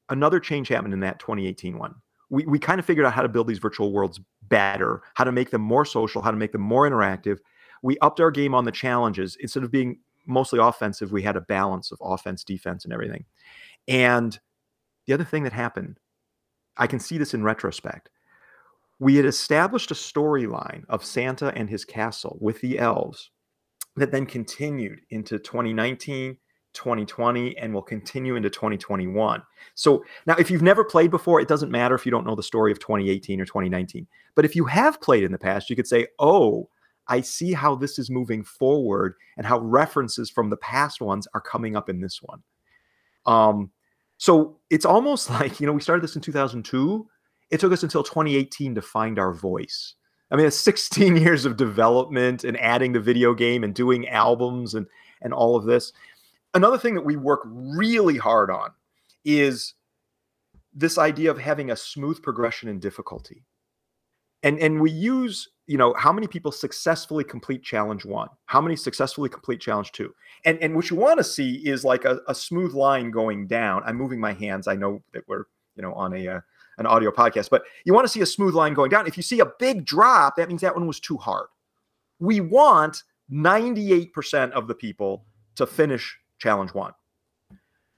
[0.08, 1.94] another change happened in that 2018 one.
[2.30, 5.32] We we kind of figured out how to build these virtual worlds better, how to
[5.32, 7.38] make them more social, how to make them more interactive.
[7.82, 11.12] We upped our game on the challenges instead of being mostly offensive.
[11.12, 13.24] We had a balance of offense, defense, and everything.
[13.86, 14.38] And
[15.06, 16.00] the other thing that happened,
[16.76, 18.08] I can see this in retrospect
[18.98, 23.30] we had established a storyline of Santa and his castle with the elves
[23.96, 26.36] that then continued into 2019,
[26.72, 29.42] 2020, and will continue into 2021.
[29.74, 32.42] So now, if you've never played before, it doesn't matter if you don't know the
[32.42, 34.06] story of 2018 or 2019.
[34.34, 36.68] But if you have played in the past, you could say, oh,
[37.06, 41.40] I see how this is moving forward and how references from the past ones are
[41.40, 42.42] coming up in this one.
[43.26, 43.70] Um,
[44.16, 47.06] so it's almost like, you know, we started this in 2002
[47.54, 49.94] It took us until 2018 to find our voice.
[50.32, 54.74] I mean, it's 16 years of development and adding the video game and doing albums
[54.74, 54.88] and
[55.22, 55.92] and all of this.
[56.54, 58.70] Another thing that we work really hard on
[59.24, 59.74] is
[60.74, 63.44] this idea of having a smooth progression in difficulty.
[64.42, 68.28] And and we use, you know, how many people successfully complete challenge 1?
[68.46, 70.12] How many successfully complete challenge 2?
[70.44, 73.84] And and what you want to see is like a, a smooth line going down.
[73.86, 74.66] I'm moving my hands.
[74.66, 75.44] I know that we're,
[75.76, 76.40] you know, on a uh,
[76.78, 79.06] an audio podcast, but you want to see a smooth line going down.
[79.06, 81.46] If you see a big drop, that means that one was too hard.
[82.18, 85.24] We want 98% of the people
[85.56, 86.92] to finish challenge one.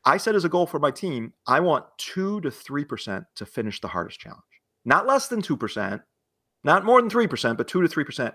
[0.04, 3.80] I set as a goal for my team, I want two to 3% to finish
[3.80, 4.42] the hardest challenge.
[4.84, 6.00] Not less than 2%,
[6.62, 8.32] not more than 3%, but two to 3%.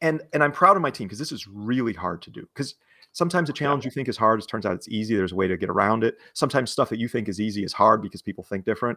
[0.00, 2.42] And, and I'm proud of my team because this is really hard to do.
[2.54, 2.76] Because
[3.12, 5.16] sometimes a challenge you think is hard, it turns out it's easy.
[5.16, 6.16] There's a way to get around it.
[6.34, 8.96] Sometimes stuff that you think is easy is hard because people think different.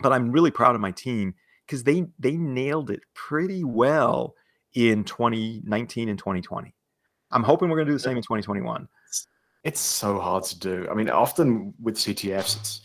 [0.00, 1.34] But I'm really proud of my team
[1.66, 4.34] because they they nailed it pretty well
[4.74, 6.74] in 2019 and 2020.
[7.30, 8.88] I'm hoping we're going to do the same in 2021.
[9.64, 10.86] It's so hard to do.
[10.90, 12.80] I mean, often with CTFs, it's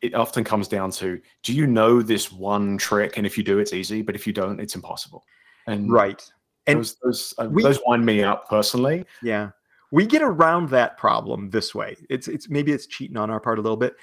[0.00, 3.16] it often comes down to do you know this one trick?
[3.16, 5.24] And if you do it's easy but if you don't it's impossible.
[5.66, 6.22] And right.
[6.66, 9.04] And those those, uh, we, those wind me up personally.
[9.22, 9.50] Yeah.
[9.90, 11.96] We get around that problem this way.
[12.10, 13.96] It's it's maybe it's cheating on our part a little bit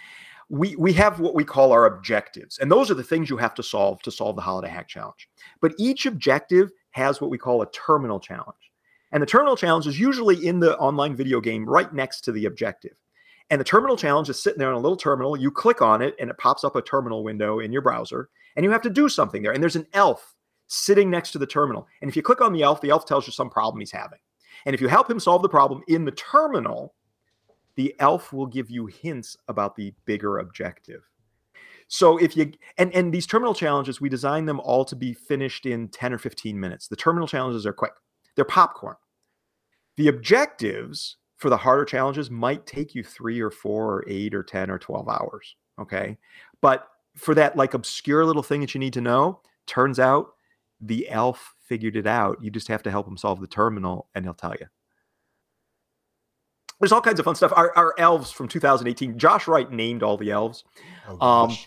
[0.50, 3.56] we we have what we call our objectives and those are the things you have
[3.56, 5.28] to solve to solve the holiday hack challenge
[5.62, 8.66] but each objective has what we call a terminal challenge
[9.16, 12.46] and the terminal challenge is usually in the online video game right next to the
[12.48, 12.96] objective.
[13.50, 15.38] And the terminal challenge is sitting there on a little terminal.
[15.38, 18.28] You click on it and it pops up a terminal window in your browser
[18.58, 19.54] and you have to do something there.
[19.54, 20.36] And there's an elf
[20.68, 21.88] sitting next to the terminal.
[22.02, 24.20] And if you click on the elf, the elf tells you some problem he's having.
[24.66, 26.94] And if you help him solve the problem in the terminal,
[27.76, 31.04] the elf will give you hints about the bigger objective.
[31.88, 35.66] So if you and and these terminal challenges, we design them all to be finished
[35.66, 36.88] in 10 or 15 minutes.
[36.88, 37.94] The terminal challenges are quick.
[38.36, 38.96] They're popcorn.
[39.98, 44.44] The objectives for the harder challenges might take you three or four or eight or
[44.44, 45.56] 10 or 12 hours.
[45.80, 46.18] Okay.
[46.62, 50.28] But for that like obscure little thing that you need to know, turns out
[50.82, 52.38] the elf figured it out.
[52.42, 54.68] You just have to help him solve the terminal and he'll tell you.
[56.80, 57.54] There's all kinds of fun stuff.
[57.56, 60.66] Our, our elves from 2018, Josh Wright named all the elves.
[61.08, 61.58] Oh, um,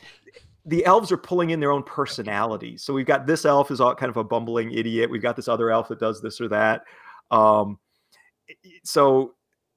[0.66, 2.82] the elves are pulling in their own personalities.
[2.82, 5.10] So we've got this elf is all kind of a bumbling idiot.
[5.10, 6.82] We've got this other elf that does this or that.
[7.30, 7.78] Um,
[8.84, 9.34] so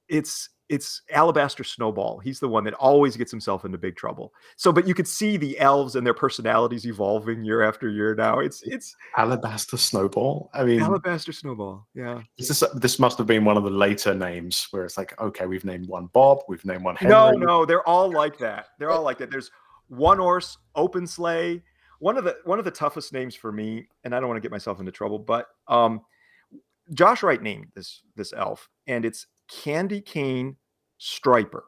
[0.08, 2.18] it's it's Alabaster Snowball.
[2.18, 4.32] He's the one that always gets himself into big trouble.
[4.56, 8.14] So, but you could see the elves and their personalities evolving year after year.
[8.14, 10.50] Now it's it's Alabaster Snowball.
[10.54, 11.86] I mean, Alabaster Snowball.
[11.94, 12.22] Yeah.
[12.38, 15.64] This this must have been one of the later names where it's like, okay, we've
[15.64, 17.12] named one Bob, we've named one Henry.
[17.12, 18.68] No, no, they're all like that.
[18.78, 19.30] They're all like that.
[19.30, 19.50] There's
[19.88, 21.62] one horse, open sleigh.
[21.98, 24.40] One of the one of the toughest names for me, and I don't want to
[24.40, 26.00] get myself into trouble, but um,
[26.94, 30.56] Josh Wright named this this elf, and it's Candy Cane
[31.04, 31.64] Striper.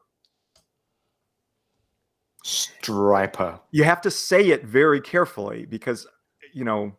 [2.44, 3.58] Striper.
[3.72, 6.06] You have to say it very carefully because
[6.52, 6.92] you know.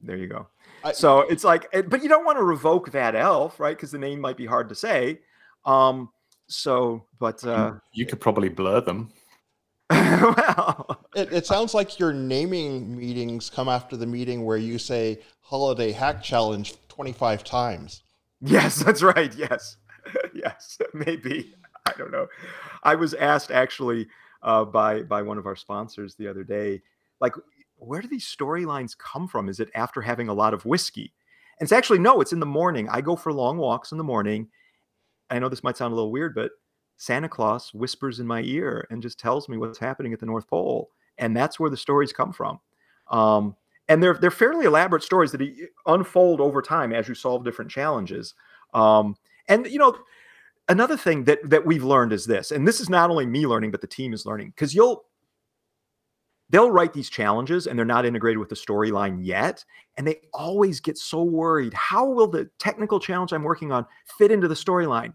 [0.00, 0.48] There you go.
[0.82, 3.76] I, so it's like, eh, but you don't want to revoke that elf, right?
[3.76, 5.20] Because the name might be hard to say.
[5.64, 6.10] Um,
[6.48, 9.12] so, but uh, you, you could probably blur them.
[9.90, 15.20] well, it, it sounds like your naming meetings come after the meeting where you say
[15.42, 18.02] holiday hack challenge 25 times.
[18.40, 19.32] Yes, that's right.
[19.36, 19.76] Yes.
[20.34, 21.54] yes, maybe.
[21.86, 22.26] I don't know.
[22.82, 24.08] I was asked actually
[24.42, 26.82] uh, by by one of our sponsors the other day,
[27.20, 27.34] like,
[27.76, 29.48] where do these storylines come from?
[29.48, 31.12] Is it after having a lot of whiskey?
[31.58, 32.88] And it's actually no, it's in the morning.
[32.88, 34.48] I go for long walks in the morning.
[35.30, 36.52] I know this might sound a little weird, but
[36.96, 40.48] Santa Claus whispers in my ear and just tells me what's happening at the North
[40.48, 42.60] Pole, and that's where the stories come from.
[43.10, 43.56] Um,
[43.88, 48.34] and they're they're fairly elaborate stories that unfold over time as you solve different challenges.
[48.74, 49.16] Um,
[49.48, 49.96] and you know,
[50.68, 53.70] another thing that that we've learned is this, and this is not only me learning,
[53.70, 55.04] but the team is learning because you'll
[56.50, 59.64] they'll write these challenges and they're not integrated with the storyline yet
[59.96, 63.84] and they always get so worried how will the technical challenge i'm working on
[64.18, 65.12] fit into the storyline?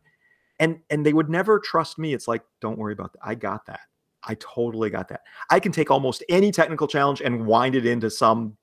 [0.60, 2.14] And and they would never trust me.
[2.14, 3.20] It's like don't worry about that.
[3.24, 3.80] I got that.
[4.24, 5.22] I totally got that.
[5.49, 8.55] I can take almost any technical challenge and wind it into some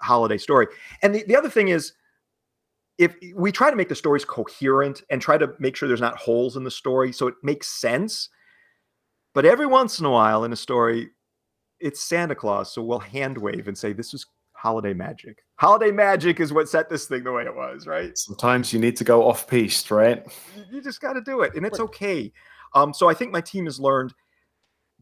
[0.00, 0.68] holiday story.
[1.02, 1.92] And the, the other thing is,
[2.98, 6.16] if we try to make the stories coherent and try to make sure there's not
[6.16, 8.28] holes in the story so it makes sense,
[9.32, 11.10] but every once in a while in a story,
[11.80, 12.72] it's Santa Claus.
[12.72, 15.44] So we'll hand wave and say, This is holiday magic.
[15.56, 18.16] Holiday magic is what set this thing the way it was, right?
[18.16, 20.24] Sometimes you need to go off piste, right?
[20.70, 22.32] You just got to do it, and it's okay.
[22.74, 24.14] Um, so I think my team has learned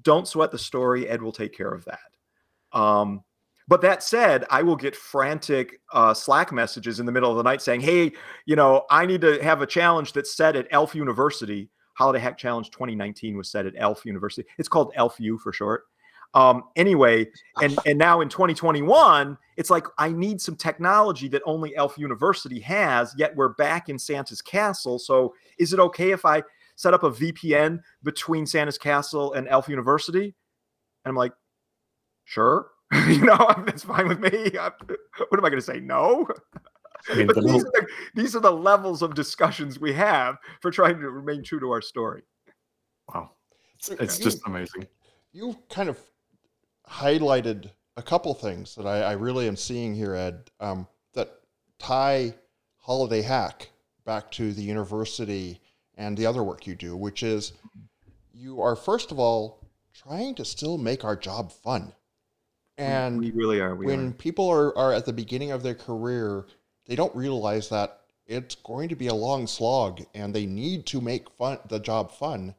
[0.02, 1.08] don't sweat the story.
[1.08, 2.78] Ed will take care of that.
[2.78, 3.22] Um,
[3.68, 7.42] but that said, I will get frantic uh, Slack messages in the middle of the
[7.42, 8.12] night saying, "Hey,
[8.46, 11.70] you know, I need to have a challenge that's set at Elf University.
[11.94, 14.48] Holiday Hack Challenge 2019 was set at Elf University.
[14.58, 15.84] It's called ELFU for short.
[16.34, 17.28] Um, anyway,
[17.62, 22.60] and and now in 2021, it's like I need some technology that only Elf University
[22.60, 23.14] has.
[23.16, 24.98] Yet we're back in Santa's Castle.
[24.98, 26.42] So is it okay if I
[26.76, 30.24] set up a VPN between Santa's Castle and Elf University?
[30.24, 31.32] And I'm like,
[32.24, 32.68] sure.
[33.08, 34.30] you know, that's fine with me.
[34.52, 35.80] what am I going to say?
[35.80, 36.26] No.
[37.10, 40.36] I mean, but the these, are the, these are the levels of discussions we have
[40.60, 42.22] for trying to remain true to our story.
[43.12, 43.30] Wow,
[43.74, 44.86] it's, it's you, just amazing.
[45.32, 45.98] You kind of
[46.88, 51.40] highlighted a couple things that I, I really am seeing here, Ed, um, that
[51.78, 52.34] tie
[52.78, 53.70] Holiday Hack
[54.04, 55.60] back to the university
[55.96, 57.52] and the other work you do, which is
[58.32, 61.92] you are first of all trying to still make our job fun.
[62.78, 63.74] And we really are.
[63.74, 64.12] We when are.
[64.12, 66.46] people are, are at the beginning of their career,
[66.86, 71.00] they don't realize that it's going to be a long slog and they need to
[71.00, 72.54] make fun the job fun.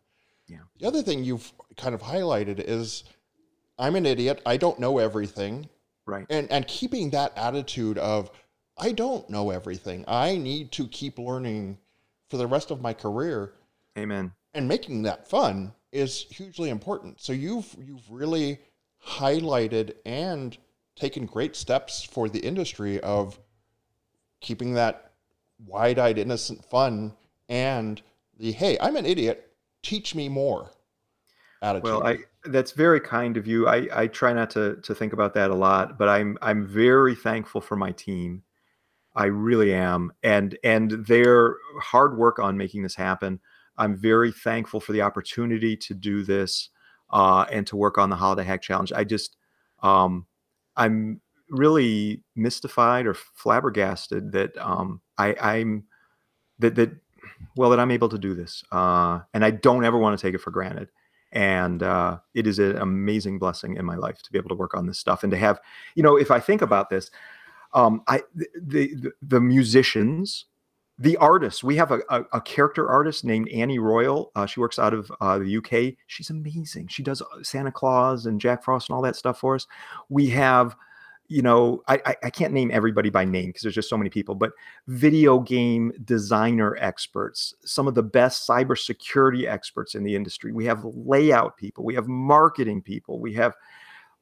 [0.48, 0.60] Yeah.
[0.80, 3.06] The other thing you've kind of highlighted is
[3.80, 4.42] I'm an idiot.
[4.46, 5.70] I don't know everything.
[6.06, 6.26] Right.
[6.30, 8.30] And and keeping that attitude of
[8.78, 10.04] I don't know everything.
[10.08, 11.78] I need to keep learning
[12.30, 13.54] for the rest of my career.
[13.98, 14.34] Amen.
[14.54, 17.22] And making that fun is hugely important.
[17.22, 18.60] So you've you've really
[19.06, 20.58] highlighted and
[20.96, 23.40] taken great steps for the industry of
[24.42, 25.12] keeping that
[25.66, 27.14] wide-eyed innocent fun
[27.50, 28.02] and
[28.38, 29.50] the hey i'm an idiot.
[29.82, 30.72] Teach me more
[31.62, 31.84] attitude.
[31.84, 33.68] Well i that's very kind of you.
[33.68, 37.16] I i try not to to think about that a lot but i'm i'm very
[37.16, 38.44] thankful for my team.
[39.16, 40.12] I really am.
[40.24, 43.40] And and their hard work on making this happen.
[43.78, 46.70] I'm very thankful for the opportunity to do this
[47.14, 48.92] uh, and to work on the Holiday Hack Challenge.
[48.92, 49.38] I just,
[49.84, 50.26] um,
[50.76, 55.86] I'm really mystified or flabbergasted that um, I, I'm
[56.60, 56.92] that that
[57.56, 60.34] well that I'm able to do this, uh, and I don't ever want to take
[60.34, 60.90] it for granted.
[61.32, 64.76] And uh, it is an amazing blessing in my life to be able to work
[64.76, 65.60] on this stuff and to have,
[65.96, 67.10] you know, if I think about this,
[67.74, 70.46] um, I the, the the musicians
[71.00, 74.32] the artists we have a, a, a, character artist named annie royal.
[74.36, 76.88] Uh, she works out of uh, the uk she's amazing.
[76.88, 79.68] She does uh, santa claus and jack frost and all that stuff for us.
[80.10, 80.76] We have
[81.30, 84.36] you know i, I can't name everybody by name because there's just so many people
[84.36, 84.52] but
[84.88, 90.52] video game designer experts some of the best cybersecurity experts in the industry.
[90.52, 91.86] We have layout people.
[91.86, 93.20] We have marketing people.
[93.20, 93.56] We have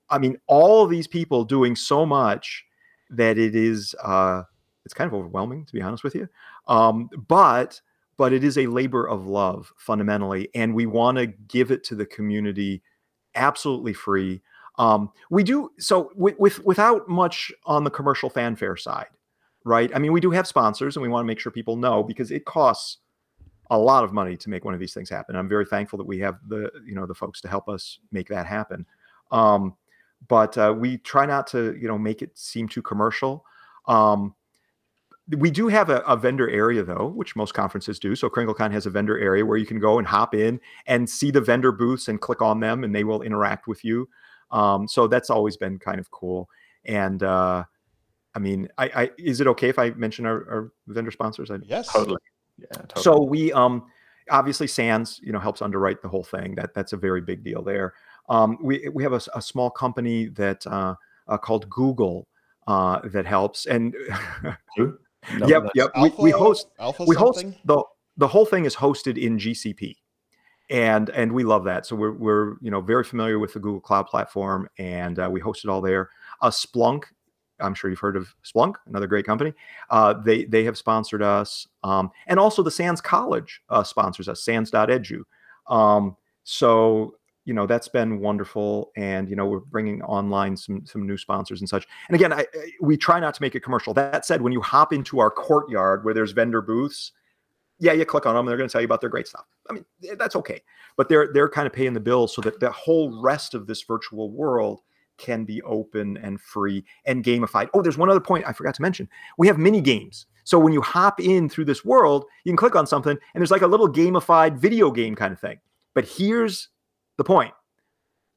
[0.10, 2.66] i mean all these people doing so much
[3.10, 4.44] that it is uh,
[4.86, 6.30] it's kind of overwhelming to be honest with you
[6.72, 7.82] um, but
[8.18, 11.96] but it is a labor of love fundamentally and we want to give it to
[11.96, 12.82] the community
[13.36, 14.42] absolutely free.
[14.78, 19.08] Um, we do so with, with without much on the commercial fanfare side
[19.64, 19.92] right?
[19.94, 22.32] I mean we do have sponsors and we want to make sure people know because
[22.32, 22.98] it costs
[23.70, 25.36] a lot of money to make one of these things happen.
[25.36, 28.28] I'm very thankful that we have the you know the folks to help us make
[28.30, 28.86] that happen.
[29.32, 29.76] Um,
[30.28, 33.46] but uh, we try not to you know make it seem too commercial.
[33.88, 34.36] Um,
[35.38, 38.16] we do have a, a, vendor area though, which most conferences do.
[38.16, 41.32] So KringleCon has a vendor area where you can go and hop in and see
[41.32, 44.10] the vendor booths and click on them, and they will interact with you.
[44.52, 46.50] Um, so that's always been kind of cool.
[46.86, 47.64] And uh,
[48.36, 51.52] I mean, I, I, is it okay if I mention our, our vendor sponsors?
[51.52, 52.20] I, yes, totally.
[52.58, 53.04] Yeah, totally.
[53.04, 53.86] So we um,
[54.30, 56.56] obviously SANS, you know, helps underwrite the whole thing.
[56.56, 57.94] That that's a very big deal there.
[58.30, 60.96] Um, we we have a, a small company that uh,
[61.28, 62.28] uh, called Google
[62.68, 63.96] uh, that helps and.
[65.38, 65.92] No, yep, yep.
[65.96, 67.84] Alpha, we, we, host Alpha we host the
[68.18, 69.98] the whole thing is hosted in GCP,
[70.70, 71.86] and and we love that.
[71.86, 75.40] So we're we're you know very familiar with the Google Cloud platform, and uh, we
[75.40, 76.10] host it all there.
[76.42, 77.04] Uh, Splunk,
[77.60, 79.54] I'm sure you've heard of Splunk, another great company.
[79.90, 84.44] Uh, they they have sponsored us, um, and also the SANS College uh, sponsors us,
[84.44, 85.22] SANS.edu.
[85.68, 87.16] Um, so
[87.52, 91.60] you know that's been wonderful and you know we're bringing online some some new sponsors
[91.60, 91.86] and such.
[92.08, 92.46] And again I,
[92.80, 93.94] we try not to make it commercial.
[93.94, 97.12] That said when you hop into our courtyard where there's vendor booths
[97.78, 99.44] yeah you click on them they're going to tell you about their great stuff.
[99.70, 100.62] I mean eh, that's okay.
[100.96, 103.82] But they're they're kind of paying the bill so that the whole rest of this
[103.82, 104.80] virtual world
[105.18, 107.68] can be open and free and gamified.
[107.74, 109.10] Oh there's one other point i forgot to mention.
[109.38, 110.26] We have mini games.
[110.46, 113.52] So when you hop in through this world you can click on something and there's
[113.52, 115.60] like a little gamified video game kind of thing.
[115.94, 116.70] But here's
[117.22, 117.54] the point.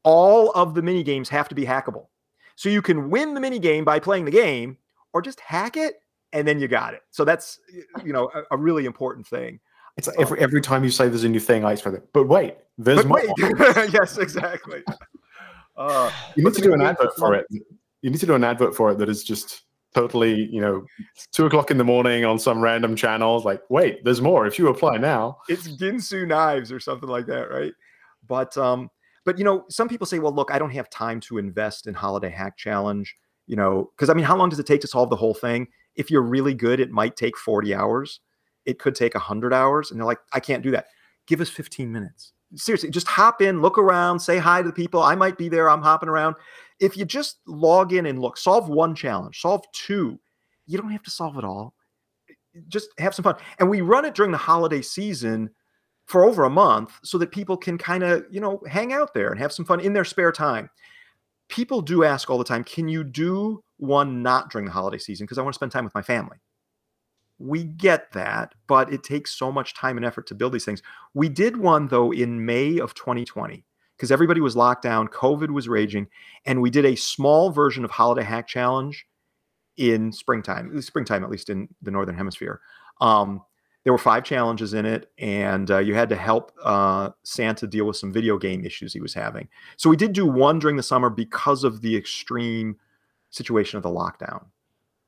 [0.03, 2.09] All of the mini games have to be hackable.
[2.57, 4.77] So you can win the mini game by playing the game
[5.13, 5.95] or just hack it
[6.35, 7.01] and then you got it.
[7.11, 7.61] So that's
[8.05, 9.61] you know a, a really important thing.
[9.97, 12.13] It's like every every time you say there's a new thing, I expect it.
[12.13, 13.23] But wait, there's but more.
[13.23, 13.93] Wait.
[13.93, 14.83] yes, exactly.
[15.77, 17.47] Uh, You need to do an advert for it.
[17.51, 19.63] You need to do an advert for it that is just
[19.93, 20.85] totally, you know,
[21.33, 23.41] two o'clock in the morning on some random channel.
[23.41, 24.47] Like, wait, there's more.
[24.47, 27.73] If you apply now, it's Ginsu knives or something like that, right?
[28.27, 28.91] But um,
[29.25, 31.95] but you know, some people say, well, look, I don't have time to invest in
[31.95, 33.15] Holiday Hack Challenge,
[33.47, 35.69] you know, because I mean, how long does it take to solve the whole thing?
[35.97, 38.21] If you're really good, it might take 40 hours.
[38.67, 39.91] It could take 100 hours.
[39.91, 40.87] And they're like, I can't do that.
[41.27, 42.33] Give us 15 minutes.
[42.57, 45.03] Seriously, just hop in, look around, say hi to the people.
[45.03, 45.69] I might be there.
[45.69, 46.37] I'm hopping around.
[46.81, 50.21] If you just log in and look, solve one challenge, solve two,
[50.67, 51.75] you don't have to solve it all.
[52.69, 53.37] Just have some fun.
[53.59, 55.51] And we run it during the holiday season
[56.07, 59.31] for over a month so that people can kind of, you know, hang out there
[59.31, 60.69] and have some fun in their spare time.
[61.49, 65.25] People do ask all the time, can you do one not during the holiday season?
[65.25, 66.39] Because I want to spend time with my family.
[67.39, 70.83] We get that, but it takes so much time and effort to build these things.
[71.15, 73.65] We did one though in May of 2020
[73.97, 76.09] because everybody was locked down, COVID was raging,
[76.47, 79.07] and we did a small version of Holiday Hack Challenge
[79.77, 82.61] in springtime, springtime at least in the northern hemisphere.
[83.01, 83.41] Um,
[83.85, 87.85] there were five challenges in it, and uh, you had to help uh, Santa deal
[87.85, 89.47] with some video game issues he was having.
[89.77, 92.77] So we did do one during the summer because of the extreme
[93.31, 94.47] situation of the lockdown.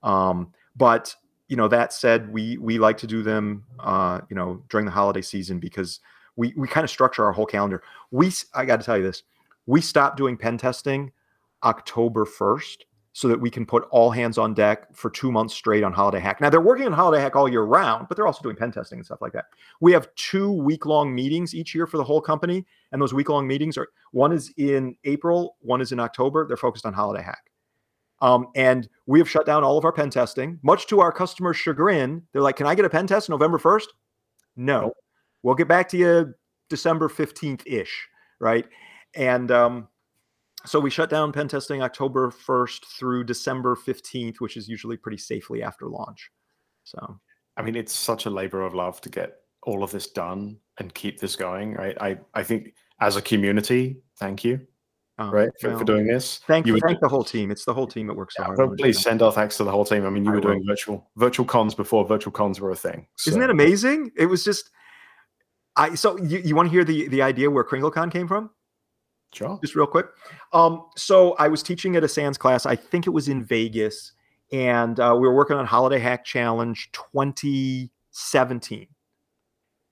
[0.03, 1.15] Um, but
[1.49, 4.93] you know, that said, we we like to do them, uh, you know, during the
[4.93, 6.01] holiday season because
[6.37, 7.83] we we kind of structure our whole calendar.
[8.11, 9.23] We I got to tell you this,
[9.65, 11.13] we stopped doing pen testing
[11.65, 12.85] October first
[13.17, 16.21] so that we can put all hands on deck for two months straight on Holiday
[16.21, 16.39] Hack.
[16.39, 18.99] Now they're working on Holiday Hack all year round, but they're also doing pen testing
[18.99, 19.47] and stuff like that.
[19.81, 23.31] We have two week long meetings each year for the whole company, and those week
[23.31, 26.47] long meetings are one is in April, one is in October.
[26.47, 27.51] They're focused on Holiday Hack.
[28.21, 31.57] Um, and we have shut down all of our pen testing, much to our customers'
[31.57, 32.23] chagrin.
[32.35, 33.87] They're like, "Can I get a pen test November 1st?
[34.57, 34.93] No,
[35.43, 36.35] we'll get back to you
[36.69, 38.09] December 15th ish,
[38.41, 38.67] right?
[39.15, 39.89] And um,
[40.67, 45.19] so we shut down pen testing October 1st through December 15th, which is usually pretty
[45.19, 46.31] safely after launch.
[46.85, 47.19] So
[47.57, 50.93] I mean, it's such a labor of love to get all of this done and
[50.95, 51.97] keep this going, right?
[52.01, 54.61] I, I think as a community, thank you,
[55.19, 56.41] um, right, for, for doing this.
[56.47, 57.51] Thank, you thank the whole team.
[57.51, 58.79] It's the whole team that works so Yeah, hard.
[58.79, 60.05] please send our thanks to the whole team.
[60.07, 63.07] I mean, you I were doing virtual virtual cons before virtual cons were a thing.
[63.27, 64.13] Isn't that amazing?
[64.17, 64.71] It was just,
[65.77, 68.51] I so you, you want to hear the the idea where KringleCon came from?
[69.37, 69.59] Sure.
[69.63, 70.07] just real quick.
[70.53, 72.65] Um, so I was teaching at a SANS class.
[72.65, 74.13] I think it was in Vegas,
[74.53, 78.87] and uh, we were working on Holiday Hack Challenge 2017.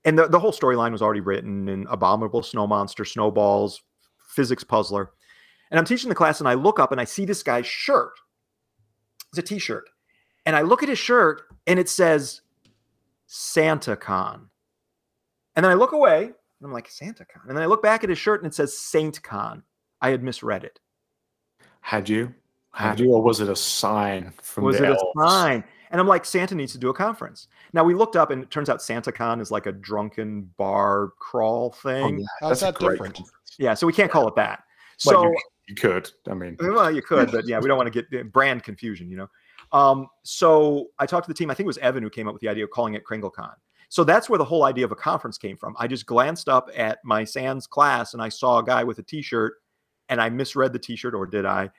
[0.07, 3.83] And the, the whole storyline was already written in Abominable Snow Monster, Snowballs,
[4.29, 5.11] Physics Puzzler.
[5.71, 8.13] And I'm teaching the class, and I look up and I see this guy's shirt.
[9.31, 9.89] It's a t shirt.
[10.47, 12.43] And I look at his shirt, and it says
[13.29, 14.49] SantaCon.
[15.57, 17.47] And then I look away, and I'm like, SantaCon.
[17.49, 19.63] And then I look back at his shirt and it says SaintCon.
[20.01, 20.81] I had misread it.
[21.81, 22.35] Had you?
[22.73, 25.65] Had Had you, or was it a sign from Was the it a sign?
[25.91, 27.47] And I'm like, Santa needs to do a conference.
[27.73, 31.73] Now we looked up and it turns out SantaCon is like a drunken bar crawl
[31.73, 32.19] Oh, thing.
[32.21, 33.15] yeah, How's that's that different?
[33.15, 33.33] conference.
[33.59, 34.65] Yeah, so we can't call it that.
[35.07, 35.39] Well, So you,
[35.69, 36.11] you could.
[36.29, 39.09] I mean, well, you could, but yeah, we don't want to get uh, brand confusion,
[39.09, 39.29] you know.
[39.73, 41.51] Um, so I talked to the team.
[41.51, 43.53] I think it was Evan who came up with the idea of calling it KringleCon.
[43.89, 45.77] So that's where the whole idea of a conference came from.
[45.79, 49.03] I just glanced up at my SANS class and I saw a guy with a
[49.03, 49.55] T-shirt,
[50.09, 51.71] and I misread the T-shirt, or did I?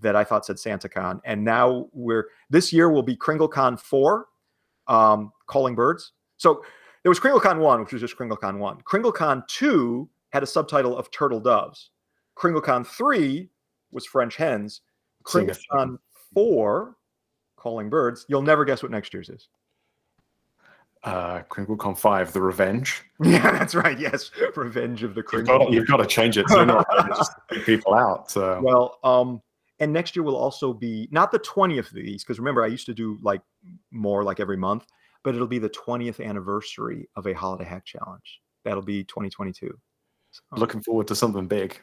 [0.00, 4.26] That I thought said SantaCon, and now we're this year will be KringleCon four,
[4.88, 6.12] um, calling birds.
[6.38, 6.64] So
[7.02, 8.80] there was KringleCon one, which was just KringleCon one.
[8.82, 11.90] KringleCon two had a subtitle of turtle doves.
[12.36, 13.48] KringleCon three
[13.92, 14.80] was French hens.
[15.24, 15.98] KringleCon
[16.34, 16.96] four,
[17.56, 18.26] calling birds.
[18.28, 19.48] You'll never guess what next year's is.
[21.04, 23.02] Uh, KringleCon five, the Revenge.
[23.22, 23.98] Yeah, that's right.
[23.98, 25.58] Yes, Revenge of the You've Kringle.
[25.58, 27.32] got, you've got to change it to not just
[27.66, 28.30] people out.
[28.30, 28.58] So.
[28.62, 29.42] Well, um,
[29.78, 32.86] and next year will also be not the 20th of these, because remember, I used
[32.86, 33.42] to do like
[33.90, 34.86] more like every month,
[35.22, 38.40] but it'll be the 20th anniversary of a holiday hack challenge.
[38.64, 39.70] That'll be 2022.
[40.30, 41.78] So, Looking forward to something big.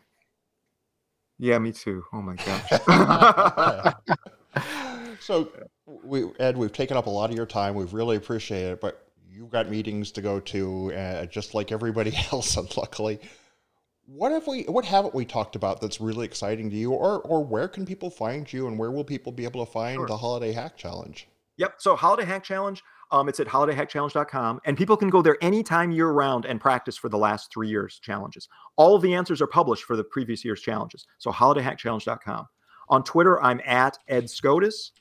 [1.38, 2.04] yeah, me too.
[2.14, 3.94] Oh my gosh.
[5.20, 5.52] so,
[5.86, 7.76] we, Ed, we've taken up a lot of your time.
[7.76, 9.07] We've really appreciated it, but
[9.38, 13.20] you've got meetings to go to, uh, just like everybody else, unluckily.
[14.08, 14.64] What have we?
[14.64, 18.10] What haven't we talked about that's really exciting to you, or or where can people
[18.10, 20.08] find you, and where will people be able to find Sure.
[20.08, 21.28] the Holiday Hack Challenge?
[21.58, 21.76] Yep.
[21.80, 22.82] So Holiday Hack Challenge,
[23.12, 27.10] um, it's at holidayhackchallenge.com, and people can go there anytime year round and practice for
[27.10, 28.48] the last three years challenges.
[28.78, 31.06] All of the answers are published for the previous year's challenges.
[31.18, 32.48] So holidayhackchallenge.com.
[32.90, 34.92] On Twitter, I'm at Ed Skoudis.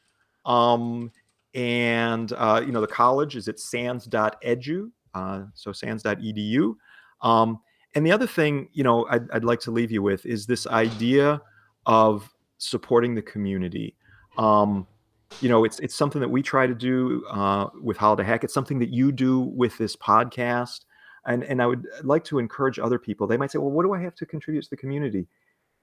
[0.45, 1.13] Um,
[1.57, 6.75] and uh, you know, the college is at sans.edu, uh, so sans.edu.
[7.23, 7.59] Um,
[7.95, 10.67] and the other thing, you know, I'd, I'd like to leave you with is this
[10.67, 11.41] idea
[11.87, 13.97] of supporting the community.
[14.37, 14.87] Um,
[15.41, 18.45] you know, it's it's something that we try to do uh, with Holiday Hack.
[18.45, 20.85] It's something that you do with this podcast,
[21.25, 23.27] and and I would like to encourage other people.
[23.27, 25.27] They might say, "Well, what do I have to contribute to the community?"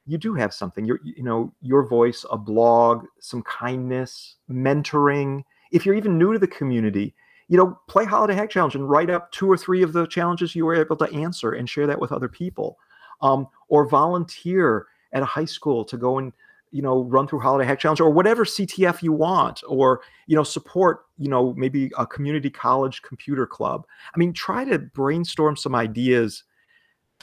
[0.06, 0.86] You do have something.
[0.86, 5.44] You're, you know, your voice, a blog, some kindness, mentoring.
[5.74, 7.14] If you're even new to the community,
[7.50, 10.56] you know, play Holiday Hack Challenge and write up two or three of the challenges
[10.56, 12.78] you were able to answer and share that with other people,
[13.22, 16.32] um, or volunteer at a high school to go and
[16.72, 20.44] you know run through holiday hack challenge or whatever ctf you want or you know
[20.44, 23.86] support you know maybe a community college computer club.
[24.14, 26.44] I mean try to brainstorm some ideas.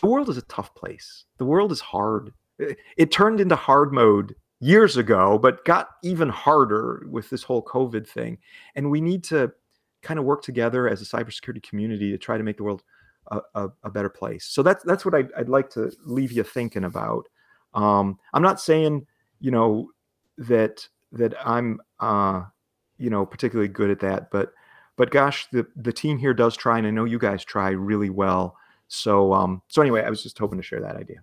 [0.01, 1.24] The world is a tough place.
[1.36, 2.32] The world is hard.
[2.96, 8.06] It, turned into hard mode years ago but got even harder with this whole covid
[8.06, 8.38] thing.
[8.74, 9.52] And we need to
[10.02, 12.82] kind of work together as a cybersecurity community to try to make the world
[13.28, 14.46] a, a, a better place.
[14.46, 17.26] So that's that's what I'd, I'd like to leave you thinking about.
[17.72, 19.06] Um, i'm not saying
[19.38, 19.90] you know
[20.38, 22.42] that that I'm uh
[22.98, 24.52] you know particularly good at that but
[24.96, 28.11] but gosh the the team here does try and I know you guys try really
[28.11, 28.56] well.
[28.88, 31.18] So um so anyway I was just hoping to share that idea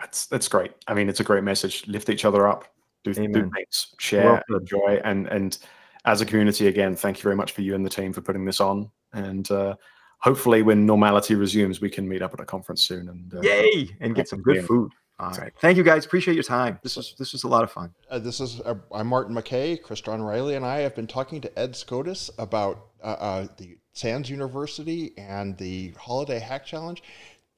[0.00, 2.64] that's that's great I mean it's a great message lift each other up
[3.04, 5.58] do, do things share well enjoy and and
[6.04, 8.44] as a community again thank you very much for you and the team for putting
[8.44, 9.74] this on and uh
[10.18, 13.88] hopefully when normality resumes we can meet up at a conference soon and uh, yay
[14.00, 15.52] and get some good food all right.
[15.60, 16.04] Thank you guys.
[16.04, 16.80] Appreciate your time.
[16.82, 17.94] This is this was a lot of fun.
[18.10, 19.80] Uh, this is uh, I'm Martin McKeay.
[19.80, 23.78] Chris John Riley and I have been talking to Ed Skoudis about uh, uh the
[23.92, 27.00] SANS University and the Holiday Hack Challenge.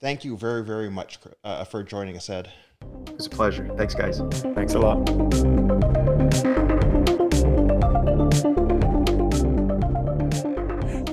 [0.01, 2.53] Thank you very very much uh, for joining us, Ed.
[3.14, 3.66] It's a pleasure.
[3.78, 4.20] Thanks, guys.
[4.55, 5.07] Thanks a lot.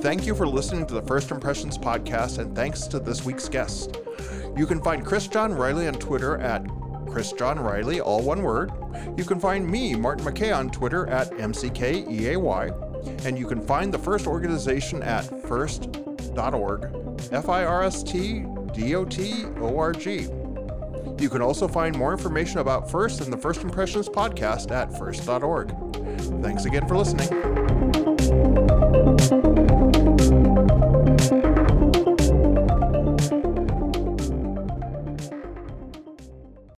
[0.01, 3.99] Thank you for listening to the First Impressions podcast, and thanks to this week's guest.
[4.57, 6.65] You can find Chris John Riley on Twitter at
[7.07, 8.73] Chris John Riley, all one word.
[9.17, 13.25] You can find me, Martin McKeay, on Twitter at MCKEAY.
[13.25, 16.89] And you can find the FIRST organization at first.org,
[17.31, 20.27] F I R S T D O T O R G.
[21.19, 25.75] You can also find more information about FIRST and the First Impressions podcast at first.org.
[26.41, 27.92] Thanks again for listening.